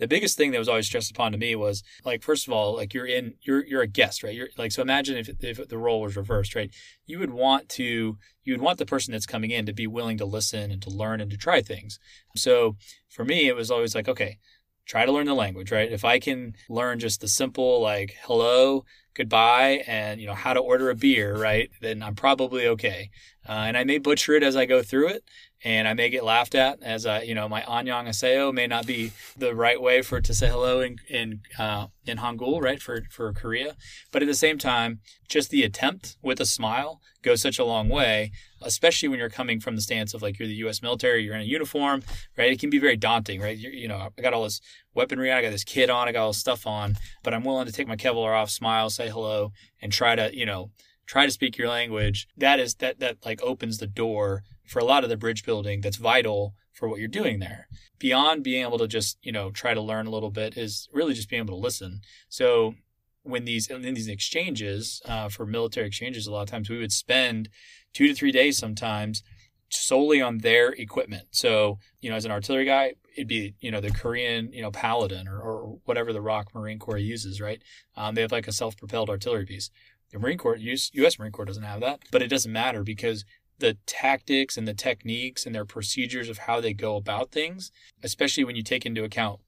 the 0.00 0.08
biggest 0.08 0.36
thing 0.36 0.50
that 0.50 0.58
was 0.58 0.68
always 0.68 0.86
stressed 0.86 1.10
upon 1.10 1.30
to 1.30 1.38
me 1.38 1.54
was 1.54 1.84
like 2.04 2.22
first 2.22 2.46
of 2.48 2.52
all 2.52 2.74
like 2.74 2.94
you're 2.94 3.06
in 3.06 3.34
you're 3.42 3.64
you're 3.64 3.82
a 3.82 3.86
guest 3.86 4.22
right? 4.22 4.34
You're 4.34 4.48
like 4.56 4.72
so 4.72 4.82
imagine 4.82 5.16
if 5.16 5.28
if 5.40 5.68
the 5.68 5.78
role 5.78 6.00
was 6.00 6.16
reversed 6.16 6.54
right? 6.54 6.74
You 7.06 7.18
would 7.20 7.30
want 7.30 7.68
to 7.70 8.18
you 8.42 8.52
would 8.54 8.62
want 8.62 8.78
the 8.78 8.86
person 8.86 9.12
that's 9.12 9.26
coming 9.26 9.50
in 9.50 9.66
to 9.66 9.74
be 9.74 9.86
willing 9.86 10.16
to 10.18 10.24
listen 10.24 10.70
and 10.70 10.82
to 10.82 10.90
learn 10.90 11.20
and 11.20 11.30
to 11.30 11.36
try 11.36 11.60
things. 11.60 12.00
So 12.34 12.76
for 13.08 13.24
me 13.24 13.46
it 13.46 13.54
was 13.54 13.70
always 13.70 13.94
like 13.94 14.08
okay 14.08 14.38
try 14.86 15.04
to 15.04 15.12
learn 15.12 15.26
the 15.26 15.34
language 15.34 15.70
right? 15.70 15.92
If 15.92 16.04
i 16.04 16.18
can 16.18 16.54
learn 16.68 16.98
just 16.98 17.20
the 17.20 17.28
simple 17.28 17.80
like 17.82 18.16
hello 18.22 18.84
goodbye 19.14 19.82
and 19.86 20.18
you 20.20 20.26
know 20.26 20.34
how 20.34 20.54
to 20.54 20.60
order 20.60 20.88
a 20.88 20.94
beer 20.94 21.36
right 21.36 21.68
then 21.80 22.02
i'm 22.02 22.14
probably 22.14 22.66
okay. 22.66 23.10
Uh, 23.46 23.64
and 23.68 23.76
i 23.76 23.84
may 23.84 23.98
butcher 23.98 24.32
it 24.32 24.42
as 24.42 24.56
i 24.56 24.64
go 24.64 24.82
through 24.82 25.08
it 25.08 25.24
and 25.62 25.86
I 25.86 25.94
may 25.94 26.08
get 26.08 26.24
laughed 26.24 26.54
at 26.54 26.82
as 26.82 27.04
I, 27.04 27.22
you 27.22 27.34
know, 27.34 27.48
my 27.48 27.62
annyeonghaseyo 27.62 28.52
may 28.52 28.66
not 28.66 28.86
be 28.86 29.12
the 29.36 29.54
right 29.54 29.80
way 29.80 30.00
for 30.02 30.20
to 30.20 30.34
say 30.34 30.48
hello 30.48 30.80
in 30.80 30.96
in 31.08 31.40
uh, 31.58 31.88
in 32.06 32.18
Hangul, 32.18 32.62
right, 32.62 32.80
for 32.80 33.02
for 33.10 33.32
Korea. 33.32 33.76
But 34.10 34.22
at 34.22 34.26
the 34.26 34.34
same 34.34 34.58
time, 34.58 35.00
just 35.28 35.50
the 35.50 35.62
attempt 35.62 36.16
with 36.22 36.40
a 36.40 36.46
smile 36.46 37.00
goes 37.22 37.42
such 37.42 37.58
a 37.58 37.64
long 37.64 37.88
way, 37.88 38.32
especially 38.62 39.08
when 39.08 39.18
you're 39.18 39.28
coming 39.28 39.60
from 39.60 39.76
the 39.76 39.82
stance 39.82 40.14
of 40.14 40.22
like 40.22 40.38
you're 40.38 40.48
the 40.48 40.54
U.S. 40.54 40.80
military, 40.80 41.22
you're 41.22 41.34
in 41.34 41.42
a 41.42 41.44
uniform, 41.44 42.02
right? 42.38 42.50
It 42.50 42.58
can 42.58 42.70
be 42.70 42.78
very 42.78 42.96
daunting, 42.96 43.40
right? 43.40 43.56
You're, 43.56 43.72
you 43.72 43.88
know, 43.88 44.08
I 44.16 44.22
got 44.22 44.32
all 44.32 44.44
this 44.44 44.62
weaponry, 44.94 45.30
I 45.30 45.42
got 45.42 45.50
this 45.50 45.64
kit 45.64 45.90
on, 45.90 46.08
I 46.08 46.12
got 46.12 46.22
all 46.22 46.30
this 46.30 46.38
stuff 46.38 46.66
on, 46.66 46.96
but 47.22 47.34
I'm 47.34 47.44
willing 47.44 47.66
to 47.66 47.72
take 47.72 47.86
my 47.86 47.96
Kevlar 47.96 48.34
off, 48.34 48.48
smile, 48.48 48.88
say 48.88 49.10
hello, 49.10 49.52
and 49.82 49.92
try 49.92 50.16
to, 50.16 50.34
you 50.34 50.46
know 50.46 50.70
try 51.06 51.26
to 51.26 51.32
speak 51.32 51.58
your 51.58 51.68
language. 51.68 52.28
That 52.36 52.60
is 52.60 52.76
that 52.76 53.00
that 53.00 53.16
like 53.26 53.42
opens 53.42 53.78
the 53.78 53.88
door 53.88 54.44
for 54.70 54.78
a 54.78 54.84
lot 54.84 55.02
of 55.02 55.10
the 55.10 55.16
bridge 55.16 55.44
building 55.44 55.80
that's 55.80 55.96
vital 55.96 56.54
for 56.72 56.88
what 56.88 57.00
you're 57.00 57.08
doing 57.08 57.40
there. 57.40 57.66
Beyond 57.98 58.44
being 58.44 58.62
able 58.62 58.78
to 58.78 58.86
just, 58.86 59.18
you 59.20 59.32
know, 59.32 59.50
try 59.50 59.74
to 59.74 59.80
learn 59.80 60.06
a 60.06 60.10
little 60.10 60.30
bit 60.30 60.56
is 60.56 60.88
really 60.92 61.12
just 61.12 61.28
being 61.28 61.42
able 61.42 61.56
to 61.56 61.60
listen. 61.60 62.02
So 62.28 62.74
when 63.24 63.44
these 63.44 63.68
in 63.68 63.82
these 63.82 64.06
exchanges 64.06 65.02
uh, 65.06 65.28
for 65.28 65.44
military 65.44 65.88
exchanges, 65.88 66.28
a 66.28 66.32
lot 66.32 66.42
of 66.42 66.50
times 66.50 66.70
we 66.70 66.78
would 66.78 66.92
spend 66.92 67.48
two 67.92 68.06
to 68.06 68.14
three 68.14 68.30
days 68.30 68.58
sometimes 68.58 69.24
solely 69.70 70.22
on 70.22 70.38
their 70.38 70.70
equipment. 70.70 71.26
So, 71.32 71.80
you 72.00 72.08
know, 72.08 72.16
as 72.16 72.24
an 72.24 72.30
artillery 72.30 72.64
guy, 72.64 72.94
it'd 73.16 73.26
be, 73.26 73.54
you 73.60 73.72
know, 73.72 73.80
the 73.80 73.90
Korean, 73.90 74.52
you 74.52 74.62
know, 74.62 74.70
Paladin 74.70 75.26
or, 75.26 75.40
or 75.40 75.78
whatever 75.84 76.12
the 76.12 76.20
ROK 76.20 76.54
Marine 76.54 76.78
Corps 76.78 76.96
uses, 76.96 77.40
right? 77.40 77.60
Um, 77.96 78.14
they 78.14 78.22
have 78.22 78.32
like 78.32 78.46
a 78.46 78.52
self 78.52 78.76
propelled 78.76 79.10
artillery 79.10 79.46
piece. 79.46 79.68
The 80.12 80.18
Marine 80.18 80.38
Corps, 80.38 80.56
US, 80.56 80.90
US 80.94 81.18
Marine 81.18 81.32
Corps 81.32 81.44
doesn't 81.44 81.62
have 81.62 81.80
that, 81.80 82.00
but 82.10 82.22
it 82.22 82.28
doesn't 82.28 82.52
matter 82.52 82.82
because 82.82 83.24
the 83.60 83.76
tactics 83.86 84.56
and 84.56 84.66
the 84.66 84.74
techniques 84.74 85.46
and 85.46 85.54
their 85.54 85.64
procedures 85.64 86.28
of 86.28 86.38
how 86.38 86.60
they 86.60 86.72
go 86.72 86.96
about 86.96 87.30
things, 87.30 87.70
especially 88.02 88.44
when 88.44 88.56
you 88.56 88.62
take 88.62 88.84
into 88.84 89.04
account 89.04 89.40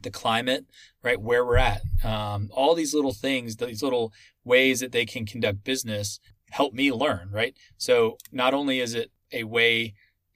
the 0.00 0.10
climate, 0.10 0.66
right, 1.02 1.20
where 1.20 1.44
we're 1.44 1.56
at, 1.56 1.82
um, 2.04 2.50
all 2.52 2.74
these 2.74 2.94
little 2.94 3.14
things, 3.14 3.56
these 3.56 3.82
little 3.82 4.12
ways 4.44 4.80
that 4.80 4.92
they 4.92 5.06
can 5.06 5.24
conduct 5.24 5.64
business 5.64 6.20
help 6.50 6.74
me 6.74 6.92
learn, 6.92 7.30
right? 7.32 7.56
So 7.76 8.18
not 8.30 8.54
only 8.54 8.80
is 8.80 8.94
it 8.94 9.10
a 9.32 9.44
way, 9.44 9.94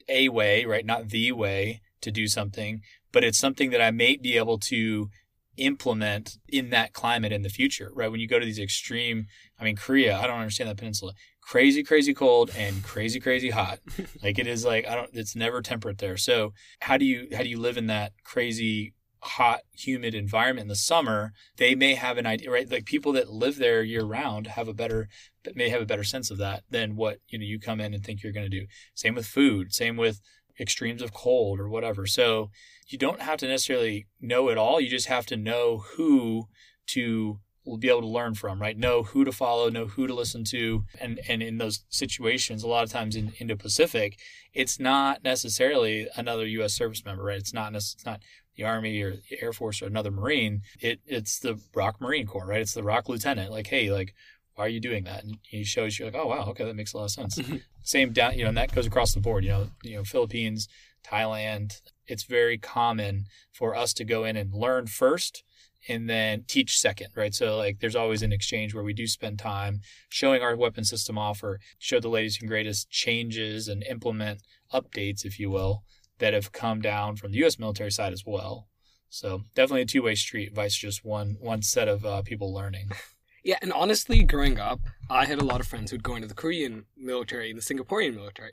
a 0.08 0.28
way, 0.28 0.64
right, 0.64 0.84
not 0.84 1.10
the 1.10 1.32
way 1.32 1.80
to 2.00 2.10
do 2.10 2.26
something, 2.26 2.80
but 3.12 3.24
it's 3.24 3.38
something 3.38 3.70
that 3.70 3.82
I 3.82 3.90
may 3.90 4.16
be 4.16 4.36
able 4.36 4.58
to 4.58 5.10
implement 5.56 6.38
in 6.48 6.70
that 6.70 6.92
climate 6.92 7.32
in 7.32 7.42
the 7.42 7.48
future, 7.48 7.90
right? 7.94 8.10
When 8.10 8.20
you 8.20 8.28
go 8.28 8.38
to 8.38 8.44
these 8.44 8.58
extreme, 8.58 9.26
I 9.58 9.64
mean, 9.64 9.76
Korea, 9.76 10.16
I 10.16 10.26
don't 10.26 10.38
understand 10.38 10.70
that 10.70 10.78
peninsula. 10.78 11.12
Crazy, 11.50 11.82
crazy 11.82 12.14
cold 12.14 12.52
and 12.56 12.80
crazy, 12.84 13.18
crazy 13.18 13.50
hot. 13.50 13.80
like 14.22 14.38
it 14.38 14.46
is 14.46 14.64
like, 14.64 14.86
I 14.86 14.94
don't, 14.94 15.10
it's 15.12 15.34
never 15.34 15.60
temperate 15.60 15.98
there. 15.98 16.16
So 16.16 16.52
how 16.80 16.96
do 16.96 17.04
you, 17.04 17.26
how 17.32 17.42
do 17.42 17.48
you 17.48 17.58
live 17.58 17.76
in 17.76 17.88
that 17.88 18.12
crazy, 18.22 18.94
hot, 19.20 19.62
humid 19.72 20.14
environment 20.14 20.66
in 20.66 20.68
the 20.68 20.76
summer? 20.76 21.32
They 21.56 21.74
may 21.74 21.96
have 21.96 22.18
an 22.18 22.26
idea, 22.26 22.52
right? 22.52 22.70
Like 22.70 22.84
people 22.84 23.10
that 23.14 23.30
live 23.30 23.56
there 23.56 23.82
year 23.82 24.04
round 24.04 24.46
have 24.46 24.68
a 24.68 24.72
better, 24.72 25.08
may 25.56 25.70
have 25.70 25.82
a 25.82 25.86
better 25.86 26.04
sense 26.04 26.30
of 26.30 26.38
that 26.38 26.62
than 26.70 26.94
what, 26.94 27.18
you 27.26 27.36
know, 27.36 27.44
you 27.44 27.58
come 27.58 27.80
in 27.80 27.94
and 27.94 28.04
think 28.04 28.22
you're 28.22 28.32
going 28.32 28.48
to 28.48 28.60
do. 28.60 28.66
Same 28.94 29.16
with 29.16 29.26
food, 29.26 29.74
same 29.74 29.96
with, 29.96 30.20
extremes 30.60 31.00
of 31.00 31.14
cold 31.14 31.58
or 31.58 31.68
whatever. 31.68 32.06
So 32.06 32.50
you 32.86 32.98
don't 32.98 33.22
have 33.22 33.38
to 33.38 33.48
necessarily 33.48 34.06
know 34.20 34.50
it 34.50 34.58
all. 34.58 34.78
You 34.78 34.90
just 34.90 35.06
have 35.06 35.24
to 35.26 35.36
know 35.36 35.84
who 35.96 36.48
to 36.88 37.40
be 37.78 37.88
able 37.88 38.02
to 38.02 38.06
learn 38.06 38.34
from, 38.34 38.60
right? 38.60 38.76
Know 38.76 39.02
who 39.02 39.24
to 39.24 39.32
follow, 39.32 39.68
know 39.68 39.86
who 39.86 40.06
to 40.06 40.14
listen 40.14 40.44
to. 40.44 40.84
And 41.00 41.20
and 41.28 41.42
in 41.42 41.58
those 41.58 41.84
situations, 41.88 42.62
a 42.62 42.68
lot 42.68 42.84
of 42.84 42.90
times 42.90 43.16
in 43.16 43.32
Indo-Pacific, 43.38 44.18
it's 44.52 44.78
not 44.80 45.22
necessarily 45.24 46.08
another 46.16 46.46
US 46.46 46.74
service 46.74 47.04
member, 47.04 47.24
right? 47.24 47.38
It's 47.38 47.54
not 47.54 47.74
it's 47.74 48.04
not 48.04 48.20
the 48.56 48.64
Army 48.64 49.00
or 49.02 49.12
the 49.12 49.42
Air 49.42 49.52
Force 49.52 49.82
or 49.82 49.86
another 49.86 50.10
Marine. 50.10 50.62
It 50.80 51.00
it's 51.06 51.38
the 51.38 51.60
ROK 51.74 52.00
Marine 52.00 52.26
Corps, 52.26 52.46
right? 52.46 52.60
It's 52.60 52.74
the 52.74 52.82
ROK 52.82 53.08
Lieutenant. 53.08 53.50
Like, 53.50 53.66
hey, 53.66 53.90
like 53.90 54.14
why 54.54 54.66
are 54.66 54.68
you 54.68 54.80
doing 54.80 55.04
that? 55.04 55.24
And 55.24 55.38
he 55.42 55.64
shows 55.64 55.98
you 55.98 56.04
like, 56.04 56.14
oh 56.14 56.26
wow, 56.26 56.46
okay, 56.48 56.64
that 56.64 56.76
makes 56.76 56.92
a 56.92 56.98
lot 56.98 57.04
of 57.04 57.10
sense. 57.12 57.38
Mm-hmm. 57.38 57.56
Same 57.82 58.12
down, 58.12 58.36
you 58.36 58.42
know, 58.42 58.48
and 58.48 58.58
that 58.58 58.74
goes 58.74 58.86
across 58.86 59.14
the 59.14 59.20
board. 59.20 59.44
You 59.44 59.50
know, 59.50 59.66
you 59.82 59.96
know, 59.96 60.04
Philippines, 60.04 60.68
Thailand. 61.04 61.80
It's 62.06 62.24
very 62.24 62.58
common 62.58 63.26
for 63.52 63.76
us 63.76 63.94
to 63.94 64.04
go 64.04 64.24
in 64.24 64.36
and 64.36 64.52
learn 64.52 64.86
first 64.88 65.44
and 65.88 66.08
then 66.08 66.44
teach 66.46 66.78
second, 66.78 67.08
right? 67.16 67.34
So 67.34 67.56
like 67.56 67.80
there's 67.80 67.96
always 67.96 68.22
an 68.22 68.32
exchange 68.32 68.74
where 68.74 68.84
we 68.84 68.92
do 68.92 69.06
spend 69.06 69.38
time 69.38 69.80
showing 70.08 70.42
our 70.42 70.56
weapon 70.56 70.84
system 70.84 71.18
off 71.18 71.42
or 71.42 71.60
show 71.78 72.00
the 72.00 72.08
latest 72.08 72.40
and 72.40 72.48
greatest 72.48 72.90
changes 72.90 73.68
and 73.68 73.82
implement 73.84 74.42
updates, 74.72 75.24
if 75.24 75.38
you 75.38 75.50
will, 75.50 75.82
that 76.18 76.34
have 76.34 76.52
come 76.52 76.80
down 76.80 77.16
from 77.16 77.32
the 77.32 77.44
US 77.44 77.58
military 77.58 77.90
side 77.90 78.12
as 78.12 78.24
well. 78.26 78.68
So 79.08 79.42
definitely 79.54 79.82
a 79.82 79.86
two-way 79.86 80.14
street, 80.14 80.54
vice 80.54 80.76
just 80.76 81.04
one 81.04 81.36
one 81.40 81.62
set 81.62 81.88
of 81.88 82.04
uh, 82.04 82.22
people 82.22 82.52
learning. 82.54 82.90
Yeah, 83.42 83.56
and 83.62 83.72
honestly, 83.72 84.22
growing 84.22 84.58
up, 84.58 84.80
I 85.08 85.24
had 85.24 85.38
a 85.38 85.44
lot 85.44 85.60
of 85.60 85.66
friends 85.66 85.90
who'd 85.90 86.02
go 86.02 86.14
into 86.14 86.28
the 86.28 86.34
Korean 86.34 86.84
military 86.96 87.50
and 87.50 87.58
the 87.58 87.62
Singaporean 87.62 88.14
military. 88.14 88.52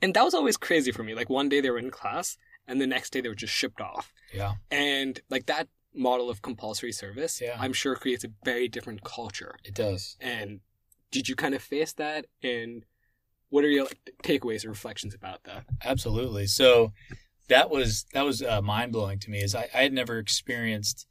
And 0.00 0.14
that 0.14 0.24
was 0.24 0.34
always 0.34 0.56
crazy 0.56 0.90
for 0.90 1.02
me. 1.02 1.14
Like 1.14 1.28
one 1.28 1.48
day 1.48 1.60
they 1.60 1.70
were 1.70 1.78
in 1.78 1.90
class 1.90 2.38
and 2.66 2.80
the 2.80 2.86
next 2.86 3.10
day 3.10 3.20
they 3.20 3.28
were 3.28 3.34
just 3.34 3.52
shipped 3.52 3.80
off. 3.80 4.12
Yeah. 4.32 4.54
And 4.70 5.20
like 5.28 5.46
that 5.46 5.68
model 5.94 6.30
of 6.30 6.42
compulsory 6.42 6.92
service, 6.92 7.40
yeah. 7.40 7.56
I'm 7.58 7.72
sure 7.72 7.94
creates 7.94 8.24
a 8.24 8.28
very 8.44 8.68
different 8.68 9.04
culture. 9.04 9.56
It 9.64 9.74
does. 9.74 10.16
And 10.20 10.60
did 11.10 11.28
you 11.28 11.36
kind 11.36 11.54
of 11.54 11.62
face 11.62 11.92
that? 11.94 12.26
And 12.42 12.84
what 13.50 13.64
are 13.64 13.68
your 13.68 13.86
takeaways 14.22 14.64
or 14.64 14.70
reflections 14.70 15.14
about 15.14 15.44
that? 15.44 15.64
Absolutely. 15.84 16.46
So 16.46 16.92
that 17.48 17.70
was 17.70 18.06
that 18.14 18.24
was 18.24 18.42
uh, 18.42 18.62
mind 18.62 18.92
blowing 18.92 19.18
to 19.20 19.30
me. 19.30 19.40
Is 19.40 19.54
I, 19.54 19.68
I 19.74 19.82
had 19.82 19.92
never 19.92 20.18
experienced 20.18 21.06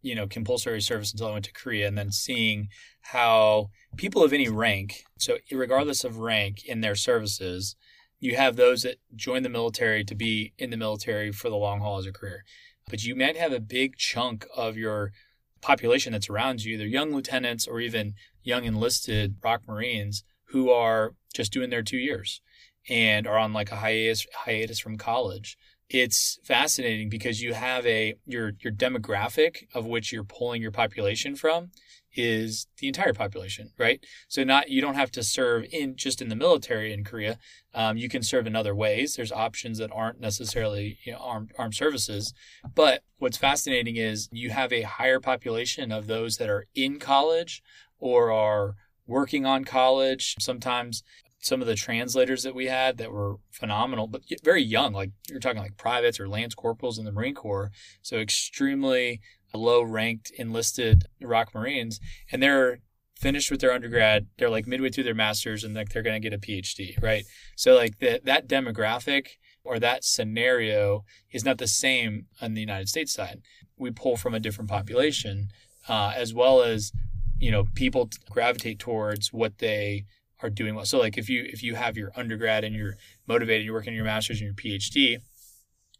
you 0.00 0.14
know 0.14 0.26
compulsory 0.26 0.80
service 0.80 1.12
until 1.12 1.28
I 1.28 1.32
went 1.32 1.44
to 1.46 1.52
Korea, 1.52 1.86
and 1.86 1.98
then 1.98 2.10
seeing 2.10 2.68
how 3.02 3.70
people 3.96 4.24
of 4.24 4.32
any 4.32 4.48
rank, 4.48 5.04
so 5.18 5.38
regardless 5.52 6.04
of 6.04 6.18
rank 6.18 6.64
in 6.64 6.80
their 6.80 6.94
services, 6.94 7.76
you 8.18 8.36
have 8.36 8.56
those 8.56 8.82
that 8.82 8.96
join 9.14 9.42
the 9.42 9.48
military 9.48 10.04
to 10.04 10.14
be 10.14 10.54
in 10.58 10.70
the 10.70 10.76
military 10.76 11.32
for 11.32 11.50
the 11.50 11.56
long 11.56 11.80
haul 11.80 11.98
as 11.98 12.06
a 12.06 12.12
career, 12.12 12.44
but 12.88 13.02
you 13.04 13.14
might 13.14 13.36
have 13.36 13.52
a 13.52 13.60
big 13.60 13.96
chunk 13.96 14.46
of 14.56 14.76
your 14.76 15.12
population 15.60 16.12
that's 16.12 16.28
around 16.28 16.64
you, 16.64 16.74
either 16.74 16.86
young 16.86 17.12
lieutenants 17.12 17.66
or 17.66 17.80
even 17.80 18.14
young 18.42 18.64
enlisted 18.64 19.36
ROK 19.42 19.66
Marines 19.66 20.24
who 20.48 20.70
are 20.70 21.14
just 21.34 21.52
doing 21.52 21.70
their 21.70 21.82
two 21.82 21.96
years 21.96 22.40
and 22.88 23.26
are 23.26 23.38
on 23.38 23.52
like 23.52 23.72
a 23.72 23.76
hiatus 23.76 24.26
hiatus 24.44 24.78
from 24.78 24.98
college 24.98 25.56
it's 25.90 26.38
fascinating 26.44 27.08
because 27.08 27.42
you 27.42 27.54
have 27.54 27.86
a 27.86 28.14
your 28.26 28.52
your 28.60 28.72
demographic 28.72 29.66
of 29.74 29.86
which 29.86 30.12
you're 30.12 30.24
pulling 30.24 30.62
your 30.62 30.70
population 30.70 31.36
from 31.36 31.70
is 32.16 32.68
the 32.78 32.86
entire 32.86 33.12
population, 33.12 33.70
right? 33.78 34.04
So 34.28 34.44
not 34.44 34.70
you 34.70 34.80
don't 34.80 34.94
have 34.94 35.10
to 35.12 35.22
serve 35.22 35.64
in 35.72 35.96
just 35.96 36.22
in 36.22 36.28
the 36.28 36.36
military 36.36 36.92
in 36.92 37.04
Korea. 37.04 37.38
Um, 37.74 37.96
you 37.96 38.08
can 38.08 38.22
serve 38.22 38.46
in 38.46 38.54
other 38.54 38.74
ways. 38.74 39.16
There's 39.16 39.32
options 39.32 39.78
that 39.78 39.90
aren't 39.92 40.20
necessarily 40.20 40.98
you 41.04 41.12
know, 41.12 41.18
armed 41.18 41.52
armed 41.58 41.74
services. 41.74 42.32
But 42.74 43.02
what's 43.18 43.36
fascinating 43.36 43.96
is 43.96 44.28
you 44.32 44.50
have 44.50 44.72
a 44.72 44.82
higher 44.82 45.20
population 45.20 45.92
of 45.92 46.06
those 46.06 46.36
that 46.36 46.48
are 46.48 46.66
in 46.74 46.98
college 46.98 47.62
or 47.98 48.30
are 48.30 48.74
working 49.06 49.44
on 49.44 49.64
college. 49.64 50.36
Sometimes 50.40 51.02
some 51.44 51.60
of 51.60 51.66
the 51.66 51.74
translators 51.74 52.42
that 52.42 52.54
we 52.54 52.66
had 52.66 52.96
that 52.96 53.12
were 53.12 53.36
phenomenal, 53.50 54.06
but 54.06 54.22
very 54.42 54.62
young. 54.62 54.92
Like 54.94 55.10
you're 55.28 55.40
talking 55.40 55.60
like 55.60 55.76
privates 55.76 56.18
or 56.18 56.26
lance 56.26 56.54
corporals 56.54 56.98
in 56.98 57.04
the 57.04 57.12
Marine 57.12 57.34
Corps. 57.34 57.70
So 58.02 58.16
extremely 58.16 59.20
low 59.52 59.82
ranked 59.82 60.32
enlisted 60.38 61.04
ROK 61.20 61.54
Marines. 61.54 62.00
And 62.32 62.42
they're 62.42 62.78
finished 63.16 63.50
with 63.50 63.60
their 63.60 63.72
undergrad. 63.72 64.26
They're 64.38 64.50
like 64.50 64.66
midway 64.66 64.90
through 64.90 65.04
their 65.04 65.14
master's 65.14 65.64
and 65.64 65.74
like 65.74 65.90
they're 65.90 66.02
going 66.02 66.20
to 66.20 66.28
get 66.28 66.36
a 66.36 66.40
PhD, 66.40 67.00
right? 67.02 67.24
So 67.56 67.74
like 67.74 67.98
that 67.98 68.24
that 68.24 68.48
demographic 68.48 69.28
or 69.62 69.78
that 69.78 70.04
scenario 70.04 71.04
is 71.30 71.44
not 71.44 71.58
the 71.58 71.66
same 71.66 72.26
on 72.40 72.54
the 72.54 72.60
United 72.60 72.88
States 72.88 73.12
side. 73.12 73.40
We 73.76 73.90
pull 73.90 74.16
from 74.16 74.34
a 74.34 74.40
different 74.40 74.70
population, 74.70 75.48
uh, 75.88 76.12
as 76.16 76.32
well 76.32 76.62
as 76.62 76.92
you 77.38 77.50
know 77.50 77.64
people 77.74 78.08
gravitate 78.30 78.78
towards 78.78 79.32
what 79.32 79.58
they 79.58 80.04
are 80.44 80.50
doing 80.50 80.74
well. 80.74 80.84
So 80.84 80.98
like 80.98 81.16
if 81.16 81.28
you 81.28 81.44
if 81.48 81.62
you 81.62 81.74
have 81.74 81.96
your 81.96 82.12
undergrad 82.14 82.64
and 82.64 82.76
you're 82.76 82.96
motivated, 83.26 83.64
you're 83.64 83.74
working 83.74 83.94
your 83.94 84.04
master's 84.04 84.40
and 84.40 84.46
your 84.46 84.54
PhD, 84.54 85.18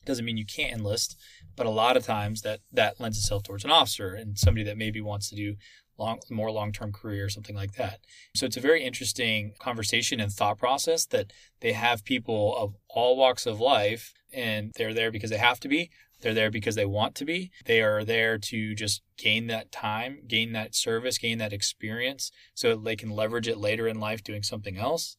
doesn't 0.04 0.24
mean 0.24 0.36
you 0.36 0.44
can't 0.44 0.72
enlist, 0.72 1.18
but 1.56 1.66
a 1.66 1.70
lot 1.70 1.96
of 1.96 2.04
times 2.04 2.42
that 2.42 2.60
that 2.70 3.00
lends 3.00 3.18
itself 3.18 3.42
towards 3.42 3.64
an 3.64 3.70
officer 3.70 4.14
and 4.14 4.38
somebody 4.38 4.64
that 4.64 4.76
maybe 4.76 5.00
wants 5.00 5.30
to 5.30 5.36
do 5.36 5.56
long 5.96 6.20
more 6.28 6.50
long-term 6.50 6.92
career 6.92 7.24
or 7.24 7.28
something 7.30 7.56
like 7.56 7.72
that. 7.74 8.00
So 8.36 8.44
it's 8.46 8.56
a 8.56 8.60
very 8.60 8.84
interesting 8.84 9.54
conversation 9.58 10.20
and 10.20 10.30
thought 10.30 10.58
process 10.58 11.06
that 11.06 11.32
they 11.60 11.72
have 11.72 12.04
people 12.04 12.54
of 12.56 12.74
all 12.88 13.16
walks 13.16 13.46
of 13.46 13.60
life 13.60 14.12
and 14.32 14.72
they're 14.76 14.92
there 14.92 15.10
because 15.10 15.30
they 15.30 15.38
have 15.38 15.60
to 15.60 15.68
be 15.68 15.90
they're 16.24 16.34
there 16.34 16.50
because 16.50 16.74
they 16.74 16.86
want 16.86 17.14
to 17.16 17.24
be. 17.24 17.52
They 17.66 17.80
are 17.82 18.02
there 18.02 18.38
to 18.38 18.74
just 18.74 19.02
gain 19.16 19.46
that 19.46 19.70
time, 19.70 20.22
gain 20.26 20.52
that 20.52 20.74
service, 20.74 21.18
gain 21.18 21.38
that 21.38 21.52
experience 21.52 22.32
so 22.54 22.74
they 22.74 22.96
can 22.96 23.10
leverage 23.10 23.46
it 23.46 23.58
later 23.58 23.86
in 23.86 24.00
life 24.00 24.24
doing 24.24 24.42
something 24.42 24.76
else. 24.76 25.16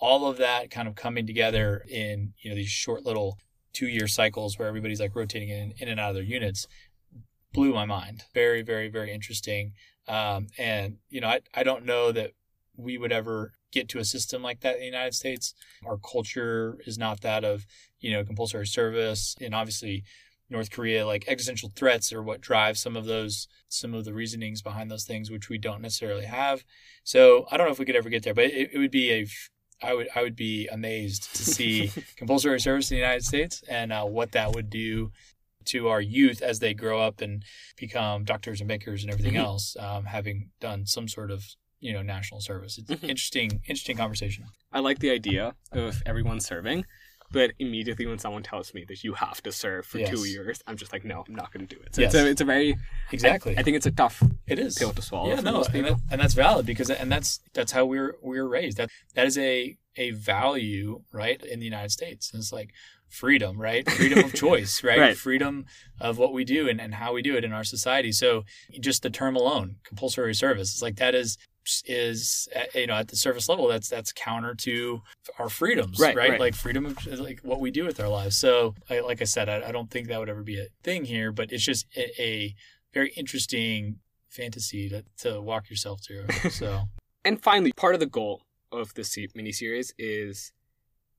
All 0.00 0.26
of 0.26 0.36
that 0.36 0.70
kind 0.70 0.86
of 0.86 0.94
coming 0.94 1.26
together 1.26 1.84
in, 1.88 2.34
you 2.42 2.50
know, 2.50 2.56
these 2.56 2.68
short 2.68 3.06
little 3.06 3.38
two 3.72 3.88
year 3.88 4.08
cycles 4.08 4.58
where 4.58 4.68
everybody's 4.68 5.00
like 5.00 5.14
rotating 5.14 5.48
in, 5.48 5.72
in 5.78 5.88
and 5.88 5.98
out 5.98 6.10
of 6.10 6.14
their 6.16 6.24
units 6.24 6.66
blew 7.52 7.72
my 7.72 7.86
mind. 7.86 8.24
Very, 8.34 8.62
very, 8.62 8.88
very 8.88 9.12
interesting. 9.12 9.72
Um, 10.06 10.48
and, 10.58 10.96
you 11.08 11.20
know, 11.20 11.28
I, 11.28 11.40
I 11.54 11.62
don't 11.62 11.84
know 11.84 12.12
that 12.12 12.32
we 12.76 12.98
would 12.98 13.12
ever 13.12 13.52
get 13.72 13.88
to 13.90 13.98
a 13.98 14.04
system 14.04 14.42
like 14.42 14.60
that 14.60 14.74
in 14.74 14.80
the 14.80 14.86
United 14.86 15.14
States. 15.14 15.54
Our 15.84 15.98
culture 15.98 16.78
is 16.86 16.96
not 16.98 17.20
that 17.20 17.44
of, 17.44 17.66
you 18.00 18.12
know, 18.12 18.24
compulsory 18.24 18.66
service. 18.66 19.36
And 19.40 19.54
obviously, 19.54 20.04
North 20.50 20.70
Korea, 20.70 21.06
like 21.06 21.24
existential 21.28 21.70
threats 21.74 22.12
are 22.12 22.22
what 22.22 22.40
drive 22.40 22.78
some 22.78 22.96
of 22.96 23.04
those, 23.04 23.48
some 23.68 23.92
of 23.94 24.04
the 24.04 24.14
reasonings 24.14 24.62
behind 24.62 24.90
those 24.90 25.04
things, 25.04 25.30
which 25.30 25.48
we 25.48 25.58
don't 25.58 25.82
necessarily 25.82 26.24
have. 26.24 26.64
So 27.04 27.46
I 27.50 27.56
don't 27.56 27.66
know 27.66 27.72
if 27.72 27.78
we 27.78 27.84
could 27.84 27.96
ever 27.96 28.08
get 28.08 28.22
there, 28.22 28.34
but 28.34 28.44
it, 28.46 28.70
it 28.72 28.78
would 28.78 28.90
be 28.90 29.12
a, 29.12 29.26
I 29.82 29.94
would, 29.94 30.08
I 30.16 30.22
would 30.22 30.36
be 30.36 30.66
amazed 30.68 31.34
to 31.36 31.44
see 31.44 31.92
compulsory 32.16 32.60
service 32.60 32.90
in 32.90 32.96
the 32.96 33.00
United 33.00 33.24
States 33.24 33.62
and 33.68 33.92
uh, 33.92 34.04
what 34.04 34.32
that 34.32 34.52
would 34.52 34.70
do 34.70 35.12
to 35.66 35.88
our 35.88 36.00
youth 36.00 36.40
as 36.40 36.60
they 36.60 36.72
grow 36.72 36.98
up 37.00 37.20
and 37.20 37.44
become 37.76 38.24
doctors 38.24 38.60
and 38.60 38.68
bakers 38.68 39.02
and 39.02 39.12
everything 39.12 39.34
Mhm. 39.34 39.44
else, 39.44 39.76
um, 39.78 40.06
having 40.06 40.50
done 40.60 40.86
some 40.86 41.08
sort 41.08 41.30
of 41.30 41.44
you 41.80 41.92
know 41.92 42.02
national 42.02 42.40
service. 42.40 42.78
It's 42.78 42.90
Mhm. 42.90 43.08
interesting, 43.08 43.50
interesting 43.68 43.96
conversation. 43.96 44.46
I 44.72 44.80
like 44.80 44.98
the 44.98 45.10
idea 45.10 45.54
of 45.72 46.02
everyone 46.06 46.40
serving, 46.40 46.86
but 47.30 47.52
immediately 47.58 48.06
when 48.06 48.18
someone 48.18 48.42
tells 48.42 48.72
me 48.74 48.84
that 48.88 49.04
you 49.04 49.14
have 49.14 49.42
to 49.42 49.52
serve 49.52 49.86
for 49.86 49.98
two 49.98 50.24
years, 50.24 50.60
I'm 50.66 50.76
just 50.76 50.92
like, 50.92 51.04
no, 51.04 51.24
I'm 51.26 51.34
not 51.34 51.52
going 51.52 51.66
to 51.66 51.74
do 51.76 51.80
it. 51.82 51.94
So 51.94 52.02
Yes. 52.02 52.14
it's 52.14 52.22
a 52.22 52.28
it's 52.28 52.40
a 52.40 52.44
very 52.44 52.76
Exactly, 53.12 53.56
I, 53.58 53.62
think 53.62 53.76
it's 53.76 53.86
a 53.86 53.90
tough 53.90 54.22
it 54.46 54.58
is. 54.58 54.78
pill 54.78 54.92
to 54.92 55.02
swallow 55.02 55.28
yeah, 55.28 55.40
no, 55.40 55.62
and, 55.72 55.84
that, 55.86 56.00
and 56.10 56.20
that's 56.20 56.34
valid 56.34 56.66
because 56.66 56.90
and 56.90 57.10
that's 57.10 57.40
that's 57.54 57.72
how 57.72 57.84
we're 57.84 58.16
we're 58.22 58.46
raised. 58.46 58.76
That 58.78 58.90
that 59.14 59.26
is 59.26 59.36
a 59.38 59.76
a 59.96 60.10
value 60.12 61.02
right 61.12 61.42
in 61.44 61.58
the 61.58 61.64
United 61.64 61.90
States. 61.90 62.30
And 62.32 62.40
it's 62.40 62.52
like 62.52 62.70
freedom, 63.08 63.60
right? 63.60 63.88
Freedom 63.90 64.24
of 64.24 64.32
choice, 64.46 64.82
right? 64.84 64.98
Right. 64.98 65.16
Freedom 65.16 65.66
of 66.00 66.18
what 66.18 66.32
we 66.32 66.44
do 66.44 66.68
and, 66.68 66.80
and 66.80 66.94
how 66.94 67.12
we 67.12 67.22
do 67.22 67.36
it 67.36 67.44
in 67.44 67.52
our 67.52 67.64
society. 67.64 68.12
So 68.12 68.44
just 68.80 69.02
the 69.02 69.10
term 69.10 69.34
alone, 69.36 69.76
compulsory 69.84 70.34
service, 70.34 70.72
it's 70.72 70.82
like 70.82 70.96
that 70.96 71.14
is 71.14 71.36
is 71.86 72.48
you 72.74 72.86
know 72.86 72.94
at 72.94 73.08
the 73.08 73.16
surface 73.16 73.48
level 73.48 73.68
that's 73.68 73.88
that's 73.88 74.12
counter 74.12 74.54
to 74.54 75.02
our 75.38 75.48
freedoms 75.48 75.98
Right, 76.00 76.14
right, 76.16 76.30
right. 76.30 76.40
like 76.40 76.54
freedom 76.54 76.86
of 76.86 76.96
like 77.20 77.40
what 77.42 77.60
we 77.60 77.70
do 77.70 77.84
with 77.84 78.00
our 78.00 78.08
lives 78.08 78.36
so 78.36 78.74
I, 78.90 79.00
like 79.00 79.20
i 79.20 79.24
said 79.24 79.48
I, 79.48 79.68
I 79.68 79.72
don't 79.72 79.90
think 79.90 80.08
that 80.08 80.18
would 80.18 80.28
ever 80.28 80.42
be 80.42 80.58
a 80.60 80.66
thing 80.82 81.04
here 81.04 81.30
but 81.32 81.52
it's 81.52 81.64
just 81.64 81.86
a, 81.96 82.22
a 82.22 82.54
very 82.94 83.12
interesting 83.16 83.98
fantasy 84.28 84.88
to, 84.88 85.04
to 85.18 85.40
walk 85.40 85.68
yourself 85.70 86.00
through 86.04 86.26
so 86.50 86.82
And 87.24 87.42
finally, 87.42 87.72
part 87.72 87.94
of 87.94 88.00
the 88.00 88.06
goal 88.20 88.42
of 88.72 88.94
this 88.94 89.10
se- 89.12 89.28
miniseries 89.36 89.92
is 89.98 90.52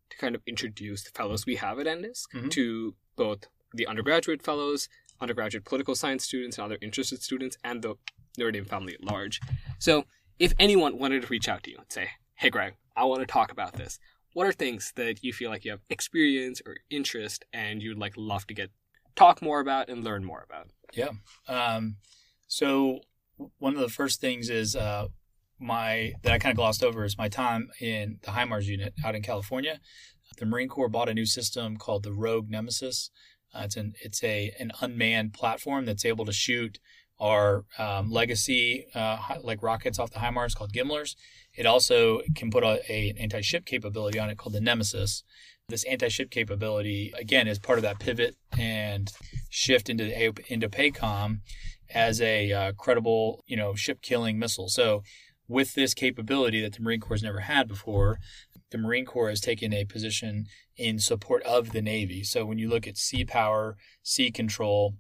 to 0.10 0.18
kind 0.18 0.34
of 0.36 0.42
introduce 0.48 1.04
the 1.04 1.12
fellows 1.12 1.46
we 1.46 1.56
have 1.58 1.78
at 1.80 1.86
NDISC 1.88 2.28
Mhm. 2.34 2.52
to 2.52 2.96
both 3.16 3.42
the 3.74 3.86
undergraduate 3.86 4.42
fellows, 4.42 4.90
undergraduate 5.22 5.66
political 5.66 5.94
science 5.96 6.24
students, 6.24 6.58
and 6.58 6.66
other 6.66 6.78
interested 6.82 7.22
students, 7.22 7.58
and 7.64 7.82
the 7.84 7.94
Dame 8.38 8.66
family 8.66 8.94
at 8.96 9.04
large. 9.04 9.40
So, 9.80 10.06
if 10.40 10.54
anyone 10.58 10.98
wanted 10.98 11.22
to 11.22 11.28
reach 11.28 11.48
out 11.48 11.64
to 11.64 11.72
you 11.72 11.78
and 11.78 11.92
say, 11.92 12.10
"Hey, 12.36 12.50
Greg, 12.50 12.76
I 12.96 13.04
want 13.04 13.22
to 13.22 13.28
talk 13.28 13.52
about 13.52 13.74
this," 13.74 14.00
what 14.34 14.48
are 14.48 14.54
things 14.54 14.94
that 14.96 15.24
you 15.24 15.34
feel 15.34 15.50
like 15.50 15.66
you 15.66 15.72
have 15.72 15.82
experience 15.90 16.62
or 16.66 16.78
interest, 16.90 17.46
and 17.54 17.82
you'd 17.82 17.98
like 17.98 18.14
love 18.18 18.48
to 18.48 18.54
get 18.54 18.72
talk 19.16 19.42
more 19.42 19.60
about 19.60 19.90
and 19.90 20.04
learn 20.04 20.24
more 20.24 20.46
about? 20.50 20.70
Yeah. 20.94 21.10
Um, 21.48 21.98
so 22.48 23.02
one 23.58 23.74
of 23.74 23.80
the 23.80 23.90
first 23.90 24.22
things 24.22 24.50
is 24.50 24.76
uh, 24.76 25.08
my 25.60 26.14
that 26.24 26.34
I 26.34 26.40
kind 26.40 26.52
of 26.52 26.58
glossed 26.58 26.84
over 26.84 27.04
is 27.04 27.18
my 27.18 27.30
time 27.30 27.70
in 27.80 28.20
the 28.24 28.32
HIMARS 28.32 28.66
unit 28.66 28.94
out 29.04 29.16
in 29.16 29.22
California. 29.22 29.80
The 30.38 30.46
Marine 30.46 30.70
Corps 30.70 30.90
bought 30.90 31.10
a 31.10 31.14
new 31.14 31.26
system 31.26 31.78
called 31.78 32.04
the 32.04 32.14
Rogue 32.14 32.50
Nemesis. 32.50 33.12
Uh, 33.54 33.64
it's 33.66 33.76
an 33.76 33.94
it's 34.02 34.24
a 34.24 34.54
an 34.60 34.72
unmanned 34.82 35.34
platform 35.34 35.86
that's 35.86 36.06
able 36.06 36.26
to 36.26 36.32
shoot 36.32 36.80
our 37.20 37.66
um, 37.78 38.10
legacy 38.12 38.86
uh, 38.96 39.18
like 39.42 39.62
rockets 39.62 40.00
off 40.00 40.12
the 40.12 40.20
HIMARS 40.20 40.56
called 40.56 40.74
GMLRS. 40.74 41.16
It 41.54 41.66
also 41.66 42.22
can 42.36 42.50
put 42.50 42.64
a, 42.64 42.82
a 42.90 43.10
an 43.10 43.18
anti-ship 43.18 43.66
capability 43.66 44.20
on 44.20 44.30
it 44.30 44.38
called 44.38 44.54
the 44.54 44.62
Nemesis. 44.62 45.24
This 45.68 45.84
anti-ship 45.84 46.32
capability 46.32 47.14
again 47.18 47.48
is 47.48 47.60
part 47.60 47.78
of 47.78 47.84
that 47.84 48.00
pivot 48.00 48.36
and 48.58 49.12
shift 49.50 49.90
into 49.90 50.06
the, 50.06 50.34
into 50.48 50.70
PACOM 50.70 51.40
as 51.94 52.22
a 52.22 52.52
uh, 52.52 52.72
credible, 52.74 53.44
you 53.48 53.58
know, 53.58 53.76
ship 53.76 54.02
killing 54.02 54.40
missile. 54.40 54.70
So, 54.70 55.04
with 55.48 55.74
this 55.74 55.96
capability 55.96 56.62
that 56.62 56.74
the 56.74 56.82
Marine 56.82 57.00
Corps 57.00 57.16
has 57.16 57.24
never 57.24 57.40
had 57.40 57.68
before, 57.68 58.20
the 58.70 58.78
Marine 58.78 59.06
Corps 59.06 59.30
has 59.30 59.42
taken 59.42 59.74
a 59.74 59.84
position 59.84 60.46
in 60.78 61.00
support 61.00 61.42
of 61.44 61.72
the 61.72 61.82
Navy. 61.82 62.24
So, 62.24 62.46
when 62.46 62.60
you 62.60 62.70
look 62.70 62.88
at 62.88 62.98
sea 62.98 63.26
power, 63.26 63.76
sea 64.04 64.32
control, 64.32 64.96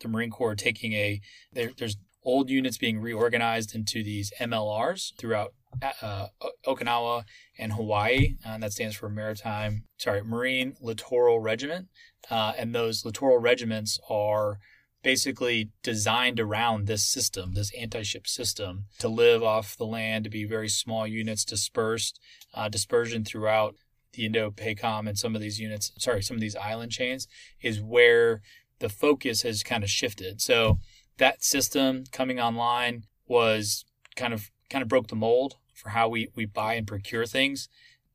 the 0.00 0.08
Marine 0.08 0.30
Corps 0.30 0.54
taking 0.54 0.92
a 0.92 1.20
there, 1.52 1.70
there's 1.76 1.96
old 2.22 2.50
units 2.50 2.78
being 2.78 3.00
reorganized 3.00 3.74
into 3.74 4.02
these 4.02 4.32
MLRs 4.40 5.16
throughout 5.16 5.54
uh, 6.02 6.26
Okinawa 6.66 7.24
and 7.58 7.72
Hawaii, 7.72 8.34
and 8.44 8.62
that 8.62 8.72
stands 8.72 8.96
for 8.96 9.08
Maritime, 9.08 9.84
sorry, 9.96 10.22
Marine 10.22 10.74
Littoral 10.80 11.40
Regiment. 11.40 11.88
Uh, 12.30 12.52
and 12.58 12.74
those 12.74 13.04
littoral 13.04 13.38
regiments 13.38 13.98
are 14.08 14.58
basically 15.02 15.70
designed 15.82 16.38
around 16.38 16.86
this 16.86 17.04
system, 17.04 17.54
this 17.54 17.72
anti-ship 17.74 18.26
system, 18.26 18.84
to 18.98 19.08
live 19.08 19.42
off 19.42 19.76
the 19.76 19.86
land, 19.86 20.24
to 20.24 20.30
be 20.30 20.44
very 20.44 20.68
small 20.68 21.06
units 21.06 21.44
dispersed, 21.44 22.20
uh, 22.52 22.68
dispersion 22.68 23.24
throughout 23.24 23.74
the 24.12 24.26
Indo-PACOM 24.26 25.08
and 25.08 25.18
some 25.18 25.34
of 25.34 25.40
these 25.40 25.58
units, 25.58 25.92
sorry, 25.98 26.22
some 26.22 26.36
of 26.36 26.40
these 26.40 26.56
island 26.56 26.92
chains 26.92 27.28
is 27.62 27.80
where 27.80 28.42
the 28.80 28.88
focus 28.88 29.42
has 29.42 29.62
kind 29.62 29.84
of 29.84 29.90
shifted. 29.90 30.40
So 30.40 30.78
that 31.18 31.44
system 31.44 32.04
coming 32.10 32.40
online 32.40 33.04
was 33.26 33.84
kind 34.16 34.34
of 34.34 34.50
kind 34.68 34.82
of 34.82 34.88
broke 34.88 35.08
the 35.08 35.16
mold 35.16 35.56
for 35.74 35.90
how 35.90 36.08
we, 36.08 36.28
we 36.34 36.44
buy 36.46 36.74
and 36.74 36.86
procure 36.86 37.26
things. 37.26 37.68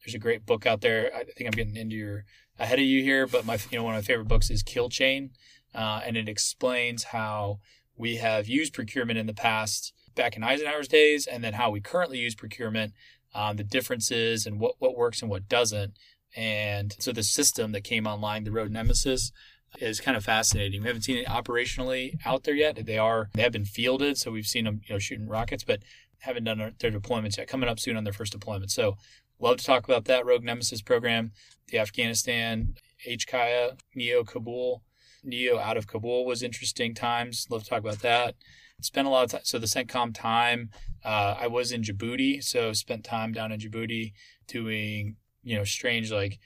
There's 0.03 0.15
a 0.15 0.19
great 0.19 0.45
book 0.45 0.65
out 0.65 0.81
there. 0.81 1.11
I 1.15 1.23
think 1.23 1.47
I'm 1.47 1.51
getting 1.51 1.75
into 1.75 1.95
your 1.95 2.25
ahead 2.59 2.79
of 2.79 2.85
you 2.85 3.01
here, 3.01 3.25
but 3.25 3.45
my 3.45 3.57
you 3.71 3.77
know 3.77 3.83
one 3.83 3.95
of 3.95 4.03
my 4.03 4.05
favorite 4.05 4.27
books 4.27 4.49
is 4.49 4.61
Kill 4.61 4.89
Chain, 4.89 5.31
uh, 5.73 6.01
and 6.05 6.17
it 6.17 6.29
explains 6.29 7.05
how 7.05 7.59
we 7.97 8.17
have 8.17 8.47
used 8.47 8.73
procurement 8.73 9.17
in 9.17 9.25
the 9.25 9.33
past 9.33 9.93
back 10.15 10.35
in 10.37 10.43
Eisenhower's 10.43 10.87
days, 10.87 11.27
and 11.27 11.43
then 11.43 11.53
how 11.53 11.69
we 11.69 11.81
currently 11.81 12.19
use 12.19 12.35
procurement, 12.35 12.93
um, 13.33 13.57
the 13.57 13.63
differences 13.63 14.45
and 14.45 14.59
what 14.59 14.75
what 14.79 14.95
works 14.95 15.21
and 15.21 15.29
what 15.29 15.49
doesn't. 15.49 15.93
And 16.35 16.95
so 16.99 17.11
the 17.11 17.23
system 17.23 17.71
that 17.71 17.83
came 17.83 18.05
online, 18.05 18.43
the 18.43 18.51
Road 18.51 18.71
Nemesis, 18.71 19.31
is 19.79 19.99
kind 19.99 20.15
of 20.15 20.23
fascinating. 20.23 20.81
We 20.81 20.87
haven't 20.87 21.03
seen 21.03 21.17
it 21.17 21.27
operationally 21.27 22.15
out 22.25 22.43
there 22.43 22.55
yet. 22.55 22.85
They 22.85 22.97
are 22.97 23.29
they 23.33 23.41
have 23.41 23.51
been 23.51 23.65
fielded, 23.65 24.17
so 24.17 24.31
we've 24.31 24.47
seen 24.47 24.65
them 24.65 24.81
you 24.87 24.95
know 24.95 24.99
shooting 24.99 25.27
rockets, 25.27 25.63
but 25.63 25.83
haven't 26.19 26.45
done 26.45 26.57
their- 26.57 26.91
deployments 26.91 27.37
yet. 27.37 27.47
Coming 27.47 27.69
up 27.69 27.79
soon 27.79 27.97
on 27.97 28.03
their 28.03 28.13
first 28.13 28.31
deployment. 28.31 28.71
So 28.71 28.97
love 29.39 29.57
to 29.57 29.63
talk 29.65 29.83
about 29.83 30.05
that 30.05 30.25
Rogue 30.25 30.43
Nemesis 30.43 30.81
program, 30.81 31.31
the 31.67 31.79
Afghanistan 31.79 32.75
HKIA 33.07 33.77
Neo 33.93 34.23
Kabul. 34.23 34.81
Neo 35.23 35.57
out 35.57 35.77
of 35.77 35.87
Kabul 35.87 36.25
was 36.25 36.43
interesting 36.43 36.93
times. 36.93 37.47
Love 37.49 37.63
to 37.63 37.69
talk 37.69 37.79
about 37.79 37.99
that. 37.99 38.35
Spent 38.81 39.07
a 39.07 39.09
lot 39.09 39.23
of 39.25 39.31
time. 39.31 39.41
So 39.43 39.57
the 39.57 39.65
CENTCOM 39.67 40.13
time, 40.13 40.69
uh, 41.03 41.35
I 41.39 41.47
was 41.47 41.71
in 41.71 41.81
Djibouti, 41.81 42.43
so 42.43 42.73
spent 42.73 43.03
time 43.03 43.31
down 43.31 43.51
in 43.51 43.59
Djibouti 43.59 44.13
doing 44.47 45.15
you 45.43 45.55
know 45.57 45.63
strange 45.63 46.11
like 46.11 46.39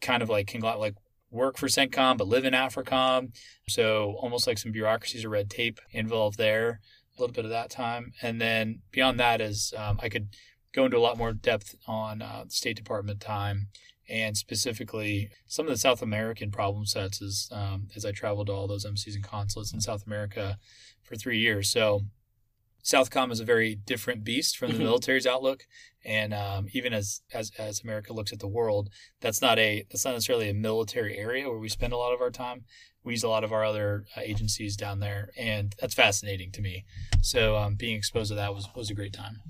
kind 0.00 0.22
of 0.22 0.28
like 0.28 0.48
congl- 0.48 0.78
like 0.78 0.94
work 1.32 1.56
for 1.56 1.66
CENTCOM 1.66 2.18
but 2.18 2.28
live 2.28 2.44
in 2.44 2.54
AFRICOM. 2.54 3.34
So 3.68 4.16
almost 4.20 4.46
like 4.46 4.58
some 4.58 4.72
bureaucracies 4.72 5.24
or 5.24 5.30
red 5.30 5.50
tape 5.50 5.80
involved 5.90 6.38
there. 6.38 6.80
A 7.18 7.20
little 7.20 7.34
bit 7.34 7.44
of 7.44 7.50
that 7.50 7.70
time, 7.70 8.12
and 8.22 8.40
then 8.40 8.80
beyond 8.90 9.20
that 9.20 9.42
is 9.42 9.74
um, 9.76 10.00
I 10.02 10.08
could 10.08 10.28
go 10.72 10.86
into 10.86 10.96
a 10.96 11.00
lot 11.00 11.18
more 11.18 11.34
depth 11.34 11.74
on 11.86 12.22
uh, 12.22 12.44
State 12.48 12.76
Department 12.76 13.20
time 13.20 13.68
and 14.08 14.36
specifically 14.36 15.30
some 15.46 15.66
of 15.66 15.70
the 15.70 15.78
South 15.78 16.02
American 16.02 16.50
problem 16.50 16.86
sets 16.86 17.22
as 17.22 17.48
um, 17.52 17.88
as 17.94 18.04
I 18.04 18.12
traveled 18.12 18.48
to 18.48 18.52
all 18.52 18.66
those 18.66 18.84
embassies 18.84 19.14
and 19.14 19.24
consulates 19.24 19.72
in 19.72 19.80
South 19.80 20.06
America 20.06 20.58
for 21.02 21.16
three 21.16 21.38
years. 21.38 21.70
So 21.70 22.02
Southcom 22.84 23.30
is 23.30 23.40
a 23.40 23.44
very 23.44 23.74
different 23.74 24.24
beast 24.24 24.56
from 24.56 24.72
the 24.72 24.78
Mhm. 24.78 24.82
military's 24.84 25.26
outlook, 25.26 25.66
and 26.04 26.34
um, 26.34 26.66
even 26.72 26.92
as, 26.92 27.22
as 27.32 27.52
as 27.58 27.80
America 27.82 28.12
looks 28.12 28.32
at 28.32 28.40
the 28.40 28.48
world, 28.48 28.90
that's 29.20 29.40
not 29.40 29.58
a 29.58 29.84
that's 29.90 30.04
not 30.04 30.12
necessarily 30.12 30.48
a 30.50 30.54
military 30.54 31.16
area 31.16 31.48
where 31.48 31.58
we 31.58 31.68
spend 31.68 31.92
a 31.92 31.96
lot 31.96 32.12
of 32.12 32.20
our 32.20 32.30
time. 32.30 32.64
We 33.04 33.12
use 33.14 33.22
a 33.24 33.28
lot 33.28 33.44
of 33.44 33.52
our 33.52 33.64
other 33.64 34.06
uh, 34.16 34.20
agencies 34.22 34.76
down 34.76 35.00
there, 35.00 35.30
and 35.36 35.74
that's 35.80 35.94
fascinating 35.94 36.50
to 36.52 36.60
me. 36.60 36.84
So 37.20 37.56
um, 37.56 37.74
being 37.76 37.96
exposed 37.96 38.30
to 38.30 38.34
that 38.36 38.54
was 38.54 38.68
was 38.74 38.90
a 38.90 38.94
great 38.94 39.12
time. 39.12 39.40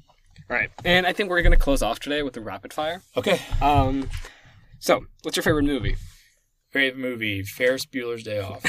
All 0.51 0.57
right, 0.57 0.71
and 0.85 1.07
I 1.07 1.13
think 1.15 1.31
we're 1.31 1.41
going 1.43 1.53
to 1.53 1.59
close 1.59 1.83
off 1.83 2.01
today 2.01 2.23
with 2.23 2.35
the 2.35 2.41
rapid 2.43 2.73
fire. 2.75 3.03
Okay, 3.17 3.41
Um, 3.63 4.11
so 4.79 5.07
what's 5.23 5.37
your 5.37 5.43
favorite 5.45 5.65
movie? 5.65 5.97
favorite 6.71 6.99
movie: 7.01 7.43
Ferris 7.43 7.87
Bueller's 7.87 8.23
Day 8.25 8.41
Off. 8.41 8.63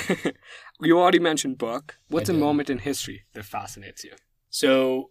you 0.82 0.98
already 1.00 1.20
mentioned 1.20 1.58
book. 1.58 1.98
What's 2.10 2.30
I 2.30 2.34
a 2.34 2.36
did. 2.36 2.40
moment 2.42 2.70
in 2.70 2.80
history 2.80 3.24
that 3.34 3.44
fascinates 3.44 4.04
you? 4.06 4.12
So 4.54 5.10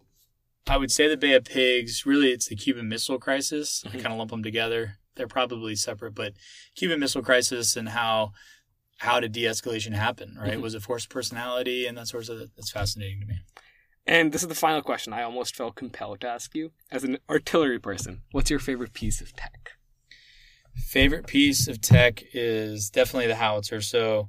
I 0.69 0.77
would 0.77 0.93
say 0.93 1.09
the 1.09 1.17
Bay 1.17 1.33
of 1.33 1.45
Pigs, 1.45 2.07
really, 2.07 2.31
it's 2.31 2.47
the 2.47 2.55
Cuban 2.55 2.89
Missile 2.89 3.19
Crisis. 3.19 3.83
I 3.85 3.89
Mhm. 3.89 3.93
kind 4.01 4.07
of 4.13 4.19
lump 4.19 4.31
them 4.31 4.45
together. 4.45 4.99
They're 5.17 5.27
probably 5.27 5.75
separate, 5.75 6.15
but 6.15 6.35
Cuban 6.77 7.01
Missile 7.01 7.23
Crisis 7.23 7.77
and 7.77 7.89
how 7.91 8.33
how 8.99 9.19
did 9.19 9.33
de-escalation 9.33 9.95
happen, 9.95 10.37
right? 10.39 10.57
Mhm. 10.59 10.63
Was 10.63 10.77
it 10.77 10.83
forced 10.85 11.09
personality 11.09 11.87
and 11.87 11.99
that 11.99 12.07
sort 12.07 12.29
of 12.29 12.55
that's 12.55 12.71
fascinating 12.71 13.19
to 13.19 13.27
me. 13.27 13.41
And 14.07 14.31
this 14.31 14.43
is 14.43 14.49
the 14.49 14.55
final 14.55 14.81
question. 14.81 15.13
I 15.13 15.23
almost 15.23 15.57
felt 15.57 15.75
compelled 15.75 16.21
to 16.21 16.29
ask 16.29 16.55
you, 16.55 16.71
as 16.93 17.03
an 17.03 17.19
artillery 17.29 17.81
person, 17.81 18.23
what's 18.31 18.49
your 18.49 18.61
favorite 18.61 18.93
piece 18.93 19.21
of 19.21 19.35
tech? 19.35 19.73
Favorite 20.77 21.27
piece 21.27 21.67
of 21.67 21.81
tech 21.81 22.23
is 22.33 22.91
definitely 22.91 23.27
the 23.27 23.35
howitzer. 23.35 23.81
So 23.81 24.29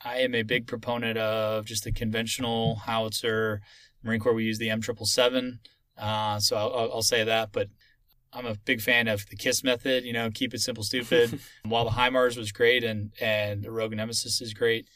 I 0.00 0.16
am 0.18 0.34
a 0.34 0.42
big 0.42 0.66
proponent 0.66 1.16
of 1.16 1.66
just 1.66 1.84
the 1.84 1.92
conventional 1.92 2.76
howitzer. 2.86 3.60
Marine 4.02 4.20
Corps, 4.20 4.34
we 4.34 4.44
use 4.44 4.58
the 4.58 4.70
M 4.70 4.80
triple 4.80 5.06
seven, 5.06 5.60
uh, 5.98 6.38
so 6.38 6.56
I'll, 6.56 6.92
I'll 6.94 7.02
say 7.02 7.24
that. 7.24 7.52
But 7.52 7.68
I'm 8.32 8.46
a 8.46 8.54
big 8.64 8.80
fan 8.80 9.08
of 9.08 9.26
the 9.28 9.36
KISS 9.36 9.64
method. 9.64 10.04
You 10.04 10.12
know, 10.12 10.30
keep 10.32 10.54
it 10.54 10.60
simple, 10.60 10.84
stupid. 10.84 11.40
While 11.64 11.84
the 11.84 11.90
HIMARS 11.90 12.36
was 12.36 12.52
great 12.52 12.84
and 12.84 13.12
and 13.20 13.62
the 13.62 13.70
Rogue 13.70 13.92
Nemesis 13.92 14.40
is 14.40 14.54
great, 14.54 14.86